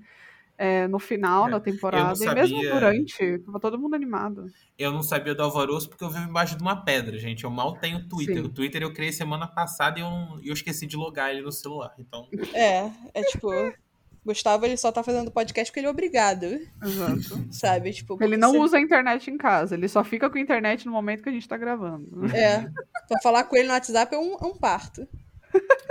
[0.57, 4.47] é, no final É, da temporada, não e mesmo sabia- durante, tava todo mundo animado.
[4.77, 7.43] Eu não sabia do Alvoroço porque eu vivo embaixo de uma pedra, gente.
[7.43, 8.37] Eu mal tenho Twitter.
[8.37, 8.41] Sim.
[8.43, 10.07] O Twitter eu criei semana passada e eu,
[10.41, 11.93] e eu esqueci de logar ele no celular.
[11.99, 13.49] Então, É, é tipo.
[14.25, 16.43] Gustavo, ele só tá fazendo podcast porque ele é obrigado,
[16.83, 17.47] Exato.
[17.49, 17.93] sabe?
[17.93, 20.85] Tipo, Ele não você- usa a internet em casa, ele só fica com a internet
[20.85, 22.25] no momento que a gente tá gravando.
[22.35, 22.59] É,
[23.07, 25.07] pra falar com ele no WhatsApp é um, é um parto.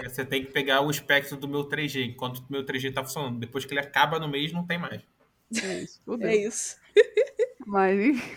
[0.04, 3.38] Você tem que pegar o espectro do meu 3G, enquanto o meu 3G tá funcionando.
[3.38, 5.02] Depois que ele acaba no mês, não tem mais.
[5.62, 6.00] É isso.
[6.20, 6.76] É isso.
[7.66, 8.36] Mas, enfim.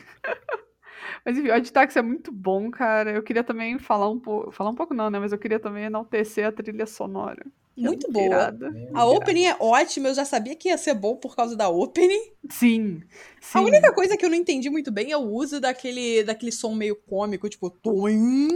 [1.26, 3.12] Mas enfim, o Odd Taxi é muito bom, cara.
[3.12, 4.52] Eu queria também falar um pouco.
[4.52, 5.20] Falar um pouco não, né?
[5.20, 7.46] Mas eu queria também enaltecer a trilha sonora.
[7.86, 8.56] É Muito boa.
[8.94, 12.32] A opening é ótima, eu já sabia que ia ser bom por causa da opening.
[12.50, 13.02] Sim.
[13.42, 13.58] sim.
[13.58, 16.74] A única coisa que eu não entendi muito bem é o uso daquele, daquele som
[16.74, 18.48] meio cômico, tipo, toim.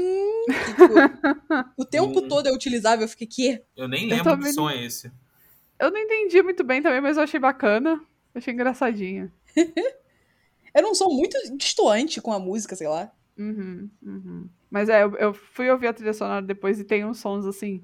[0.66, 0.84] tipo,
[1.78, 2.28] o tempo Hum.
[2.28, 3.06] todo é utilizável.
[3.06, 3.64] Eu fiquei, que?
[3.76, 5.12] Eu nem Eu lembro também que som é esse.
[5.80, 8.02] Eu não entendi muito bem também, mas eu achei bacana.
[8.34, 9.32] Achei engraçadinho.
[10.74, 13.12] Era um som muito distoante com a música, sei lá.
[13.38, 14.50] Uhum, uhum.
[14.70, 17.84] Mas é, eu, eu fui ouvir a trilha sonora depois e tem uns sons assim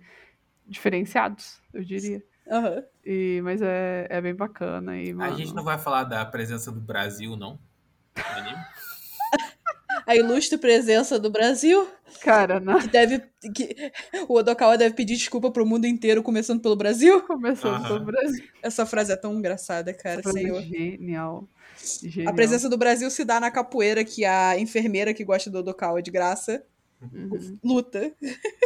[0.70, 2.24] diferenciados, eu diria.
[2.50, 2.84] Aham.
[3.06, 4.98] E, mas é, é bem bacana.
[4.98, 7.60] E, A mano, gente não vai falar da presença do Brasil, não?
[8.16, 8.58] Anime?
[10.06, 11.88] A ilustre presença do Brasil,
[12.22, 12.80] Cara, na...
[12.80, 13.20] que deve.
[13.54, 13.92] Que,
[14.28, 17.22] o Odokawa deve pedir desculpa pro mundo inteiro, começando pelo Brasil.
[17.22, 17.88] começando Aham.
[17.88, 18.44] pelo Brasil.
[18.64, 20.62] Essa frase é tão engraçada, cara, Essa frase é senhor.
[20.64, 21.48] Genial.
[22.04, 22.32] Genial.
[22.32, 26.02] A presença do Brasil se dá na capoeira que a enfermeira que gosta do Odokawa
[26.02, 26.64] de graça
[27.02, 27.58] Uhum.
[27.64, 28.14] luta.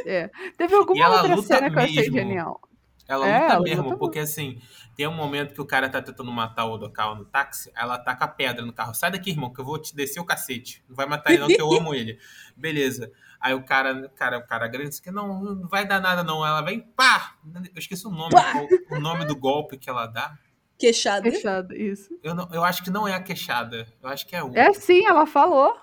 [0.06, 0.30] É.
[0.58, 2.14] Teve alguma E ela outra luta cena que eu achei mesmo.
[2.18, 2.62] genial.
[3.08, 4.60] Ela É, luta ela mesmo, luta porque assim,
[4.96, 8.26] tem um momento que o cara tá tentando matar o Odokawa no táxi, ela taca
[8.26, 8.94] a pedra no carro.
[8.94, 10.84] Sai daqui, irmão, que eu vou te descer o cacete.
[10.88, 12.18] Não vai matar ele não, que eu amo ele.
[12.56, 13.12] Beleza.
[13.40, 16.46] Aí o cara, cara, o cara grande disse que não, não vai dar nada não.
[16.46, 17.36] Ela vem, pá!
[17.54, 18.34] Eu esqueci o nome,
[18.90, 20.38] o, o nome do golpe que ela dá.
[20.80, 21.30] Queixada.
[21.30, 22.10] Fechado, isso.
[22.24, 23.86] Eu, não, eu acho que não é a queixada.
[24.02, 24.56] Eu acho que é um.
[24.56, 25.76] É sim, ela falou.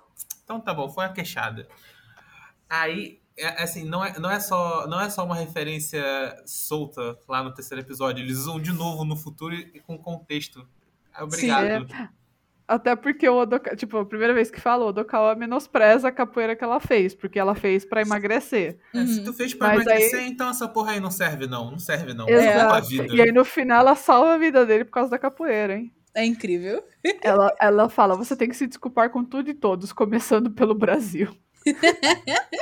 [0.42, 1.68] Então tá bom, foi a queixada.
[2.70, 6.02] Aí, é, assim, não é, não, é só, não é só uma referência
[6.46, 8.22] solta lá no terceiro episódio.
[8.22, 10.66] Eles usam de novo no futuro e com contexto.
[11.12, 11.86] Aí, Obrigado.
[12.68, 16.54] Até porque o Odokawa, tipo, a primeira vez que falou, o Odokawa menospreza a capoeira
[16.54, 18.78] que ela fez, porque ela fez pra emagrecer.
[18.94, 19.24] É, se Uhum.
[19.24, 21.72] tu fez pra Mas emagrecer, então essa porra aí não serve, não.
[21.72, 22.28] Não serve, não.
[22.28, 22.74] Exato.
[22.74, 23.16] É a vida.
[23.16, 25.92] E aí no final ela salva a vida dele por causa da capoeira, hein?
[26.14, 26.84] É incrível.
[27.22, 31.36] Ela, ela fala: você tem que se desculpar com tudo e todos, começando pelo Brasil.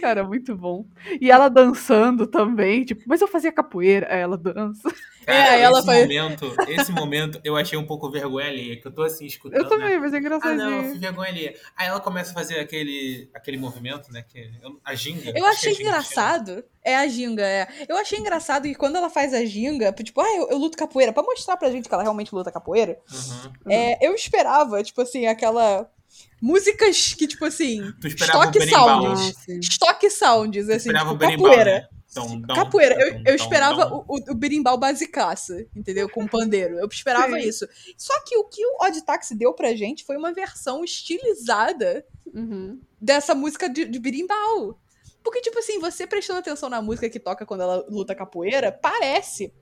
[0.00, 0.84] Cara, muito bom.
[1.20, 4.08] E ela dançando também, tipo, mas eu fazia capoeira.
[4.12, 4.92] Aí ela dança.
[5.24, 8.88] Cara, É, ela esse, faz- momento, esse momento eu achei um pouco vergonha alheia, que
[8.88, 9.60] eu tô assim escutando.
[9.62, 9.98] Eu também, né?
[9.98, 10.90] mas é Ah, não, eu engraçadinho.
[10.90, 11.54] fui vergonha alheia.
[11.76, 14.24] Aí ela começa a fazer aquele, aquele movimento, né?
[14.26, 15.32] Que, eu- a ginga.
[15.36, 16.64] Eu achei engraçado.
[16.82, 17.68] É a ginga, é.
[17.88, 21.12] Eu achei engraçado que quando ela faz a ginga, tipo, ah, eu, eu luto capoeira,
[21.12, 23.52] pra mostrar pra gente que ela realmente luta capoeira, Uhum.
[23.72, 25.88] é, eu esperava, tipo assim, aquela
[26.40, 29.16] músicas que, tipo assim, Tu esperava Stock o berimbau.
[29.16, 29.48] sounds.
[29.62, 31.74] Stock sounds, assim, Esperava tipo, o berimbau, capoeira.
[31.80, 31.88] né?
[32.14, 34.04] Tom, tom, Capoeira, eu, tom, eu tom, esperava tom.
[34.06, 36.10] o, o, o berimbau basicaça, entendeu?
[36.10, 36.78] Com pandeiro.
[36.78, 37.48] Eu esperava Sim.
[37.48, 37.66] isso.
[37.96, 42.04] Só que o que o Odd Taxi deu pra gente foi uma versão estilizada
[42.34, 42.78] Uhum.
[43.00, 44.78] dessa música de, de berimbau.
[45.24, 49.52] Porque, tipo assim, você prestando atenção na música que toca quando ela luta capoeira, parece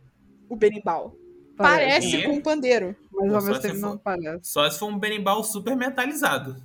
[0.48, 1.14] o berimbau.
[1.62, 2.22] Parece, É.
[2.26, 2.96] com o pandeiro.
[3.12, 4.40] Mas ao só mesmo se tempo não for- parece.
[4.52, 6.56] Só se for um berimbau super metalizado.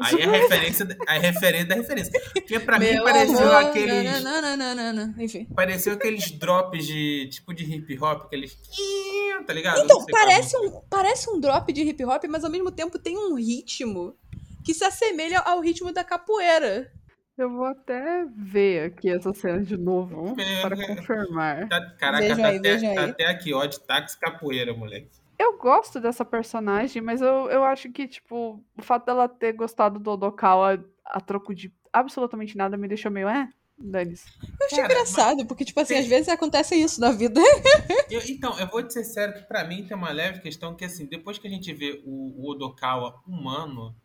[0.00, 2.20] Aí é referência, a referência da referência.
[2.32, 4.22] Porque pra mim Meu pareceu amor, aqueles.
[4.22, 5.44] nananana, Enfim.
[5.54, 7.28] Pareceu aqueles drops de.
[7.30, 8.56] tipo de hip hop, aqueles.
[9.46, 9.80] Tá ligado?
[9.84, 12.70] Então, Não é a parece um, parece um drop de hip hop, mas ao mesmo
[12.70, 14.16] tempo tem um ritmo
[14.64, 16.90] que se assemelha ao ritmo da capoeira.
[17.36, 20.86] Eu vou até ver aqui essa cena de novo É, para é.
[20.96, 21.68] confirmar.
[21.68, 23.10] Tá- caraca, Veja tá, aí, até, veja tá aí.
[23.10, 25.08] até aqui, ó, de táxi capoeira, moleque.
[25.38, 29.98] Eu gosto dessa personagem, mas eu, eu acho que, tipo, o fato dela ter gostado
[29.98, 34.24] do Odokawa a troco de absolutamente nada me deixou meio, é, dane-se.
[34.60, 37.40] Eu achei Cara, engraçado, porque, tipo assim, tem- às vezes acontece isso na vida.
[38.10, 40.84] Eu- então, eu vou te ser sério que pra mim tem uma leve questão que,
[40.84, 43.96] assim, depois que a gente vê o, o Odokawa humano,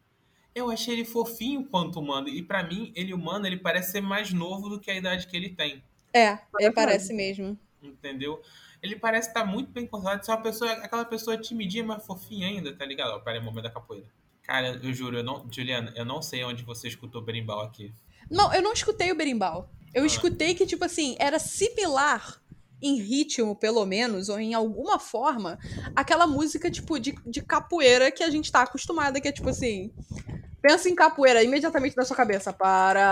[0.57, 2.27] eu achei ele fofinho quanto humano.
[2.27, 5.35] E pra mim, ele humano, ele parece ser mais novo do que a idade que
[5.37, 5.83] ele tem.
[6.13, 7.57] É, Parece parece mesmo.
[7.81, 8.41] Entendeu?
[8.81, 10.25] Ele parece estar muito bem controlado.
[10.25, 13.11] Ser uma pessoa, aquela pessoa timidinha, mas fofinha ainda, tá ligado?
[13.11, 14.07] Ó, pera aí, momento da capoeira.
[14.43, 17.93] Cara, eu juro, eu não, Juliana, eu não sei onde você escutou berimbau aqui.
[18.29, 19.69] Não, eu não escutei o berimbau.
[19.93, 20.07] Eu Ah.
[20.07, 22.41] escutei que, tipo assim, era similar
[22.81, 25.57] em ritmo, pelo menos, ou em alguma forma,
[25.95, 29.91] aquela música, tipo, de, de capoeira que a gente tá acostumada, que é tipo assim.
[30.67, 32.51] Pensa em capoeira imediatamente na sua cabeça.
[32.51, 33.07] Paranauê.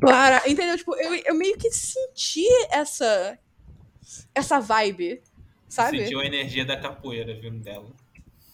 [0.00, 0.42] Para.
[0.50, 0.76] Entendeu?
[0.76, 3.38] Tipo, eu, eu meio que senti essa.
[4.34, 5.22] Essa vibe.
[5.68, 6.00] Sabe?
[6.00, 7.88] Sentiu a energia da capoeira vindo dela.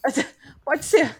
[0.63, 1.17] Pode ser.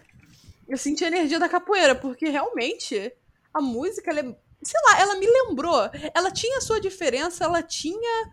[0.68, 3.12] Eu senti a energia da capoeira, porque realmente
[3.52, 5.90] a música, ela é, sei lá, ela me lembrou.
[6.14, 8.32] Ela tinha a sua diferença, ela tinha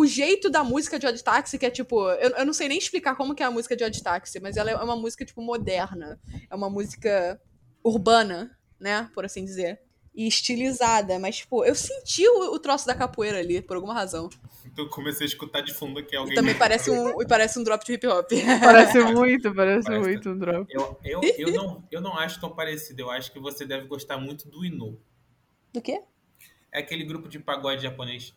[0.00, 2.08] o jeito da música de Odd Taxi, que é tipo.
[2.12, 4.56] Eu, eu não sei nem explicar como que é a música de Odd Taxi, mas
[4.56, 6.18] ela é uma música, tipo, moderna.
[6.48, 7.40] É uma música
[7.84, 9.10] urbana, né?
[9.14, 9.80] Por assim dizer.
[10.14, 11.18] E estilizada.
[11.18, 14.28] Mas, tipo, eu senti o, o troço da capoeira ali, por alguma razão.
[14.66, 16.32] Então eu comecei a escutar de fundo aqui alguém.
[16.32, 18.28] E também parece um, e parece um drop de hip hop.
[18.60, 20.66] Parece muito, parece, Parece- muito um drop.
[20.72, 23.02] Eu, eu, eu, não, eu não acho tão parecido.
[23.02, 25.00] Eu acho que você deve gostar muito do Inu.
[25.72, 26.02] Do quê?
[26.72, 28.34] É aquele grupo de pagode japonês.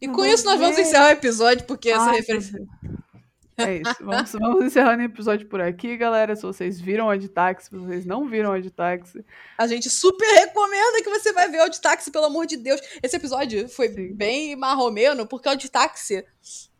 [0.00, 2.52] E com isso nós vamos encerrar o episódio, porque essa Ai, referência.
[2.58, 2.94] meu Deus.
[3.56, 3.94] É isso.
[4.00, 6.34] Vamos, vamos encerrando o episódio por aqui, galera.
[6.34, 9.24] Se vocês viram de táxi, se vocês não viram de táxi,
[9.56, 12.80] A gente super recomenda que você vai ver o de táxi, pelo amor de Deus.
[13.00, 14.12] Esse episódio foi Sim.
[14.12, 16.24] bem marromeno, porque o táxi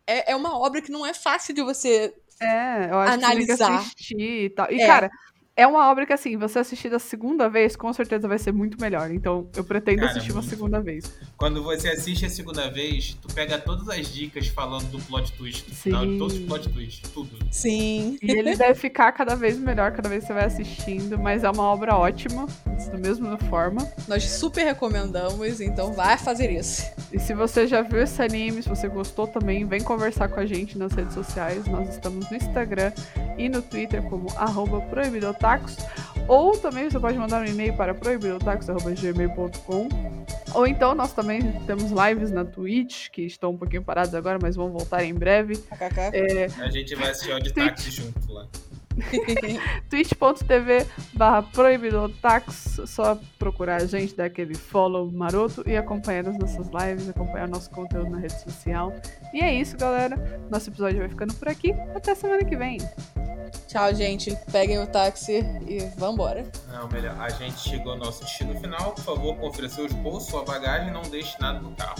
[0.05, 2.13] é, é uma obra que não é fácil de você.
[2.41, 3.75] é, eu acho que você tem que Analisar.
[3.79, 4.69] assistir e tal.
[4.69, 4.85] E, É.
[4.85, 5.09] cara,
[5.57, 8.79] é uma obra que, assim, você assistir da segunda vez, com certeza vai ser muito
[8.79, 9.09] melhor.
[9.09, 10.49] Então, eu pretendo Cara, assistir uma muito.
[10.49, 11.09] segunda vez.
[11.37, 15.69] Quando você assiste a segunda vez, tu pega todas as dicas falando do plot twist,
[15.69, 16.17] do final de Sim.
[16.17, 17.37] todos os plot twists, tudo.
[17.51, 18.17] Sim.
[18.21, 21.49] E ele deve ficar cada vez melhor cada vez que você vai assistindo, mas é
[21.49, 22.47] uma obra ótima,
[22.91, 23.89] da mesma forma.
[24.09, 26.83] Nós super recomendamos, então vai fazer isso.
[27.13, 30.45] E se você já viu esse anime, se você gostou também, vem conversar com a
[30.45, 31.65] gente nas redes sociais.
[31.65, 32.91] Nós estamos no Instagram
[33.37, 34.81] e no Twitter como arroba
[35.45, 35.77] proibidotaxos.
[36.27, 39.87] Ou também você pode mandar um e-mail para proibidotaxos.gmail.com
[40.55, 44.55] Ou então nós também temos lives na Twitch, que estão um pouquinho paradas agora, mas
[44.55, 45.55] vão voltar em breve.
[45.57, 46.61] KKK.
[46.61, 48.47] A gente vai assistir o de táxi junto lá.
[49.89, 56.67] twitch.tv barra proibidotax, só procurar a gente, dar aquele follow maroto e acompanhar as nossas
[56.67, 58.93] lives, acompanhar nosso conteúdo na rede social.
[59.33, 60.15] E é isso, galera.
[60.49, 61.71] Nosso episódio vai ficando por aqui.
[61.95, 62.77] Até semana que vem.
[63.67, 64.35] Tchau, gente.
[64.51, 66.45] Peguem o táxi e vambora.
[66.71, 67.19] Não, melhor.
[67.19, 68.93] A gente chegou ao nosso destino final.
[68.93, 71.95] Por favor, confira seus bolsos, sua bagagem e não deixe nada no carro.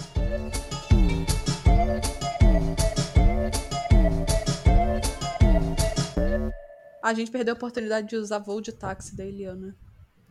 [7.05, 9.75] A gente perdeu a oportunidade de usar voo de táxi da Eliana.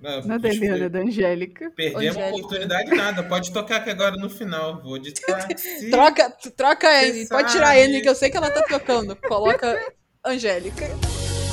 [0.00, 1.70] Não, da Eliana, da Angélica.
[1.70, 3.22] Perdemos a oportunidade nada.
[3.22, 4.82] Pode tocar aqui agora no final.
[4.82, 5.88] Vou de táxi.
[5.88, 7.28] troca, troca ele.
[7.28, 9.14] Pode tirar ele, que eu sei que ela tá tocando.
[9.14, 9.80] Coloca
[10.24, 10.88] Angélica.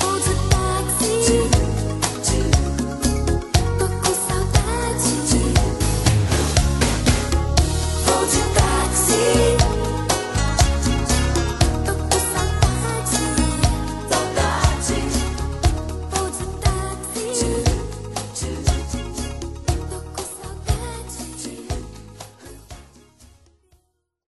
[0.00, 0.34] Vou de
[8.50, 9.61] táxi.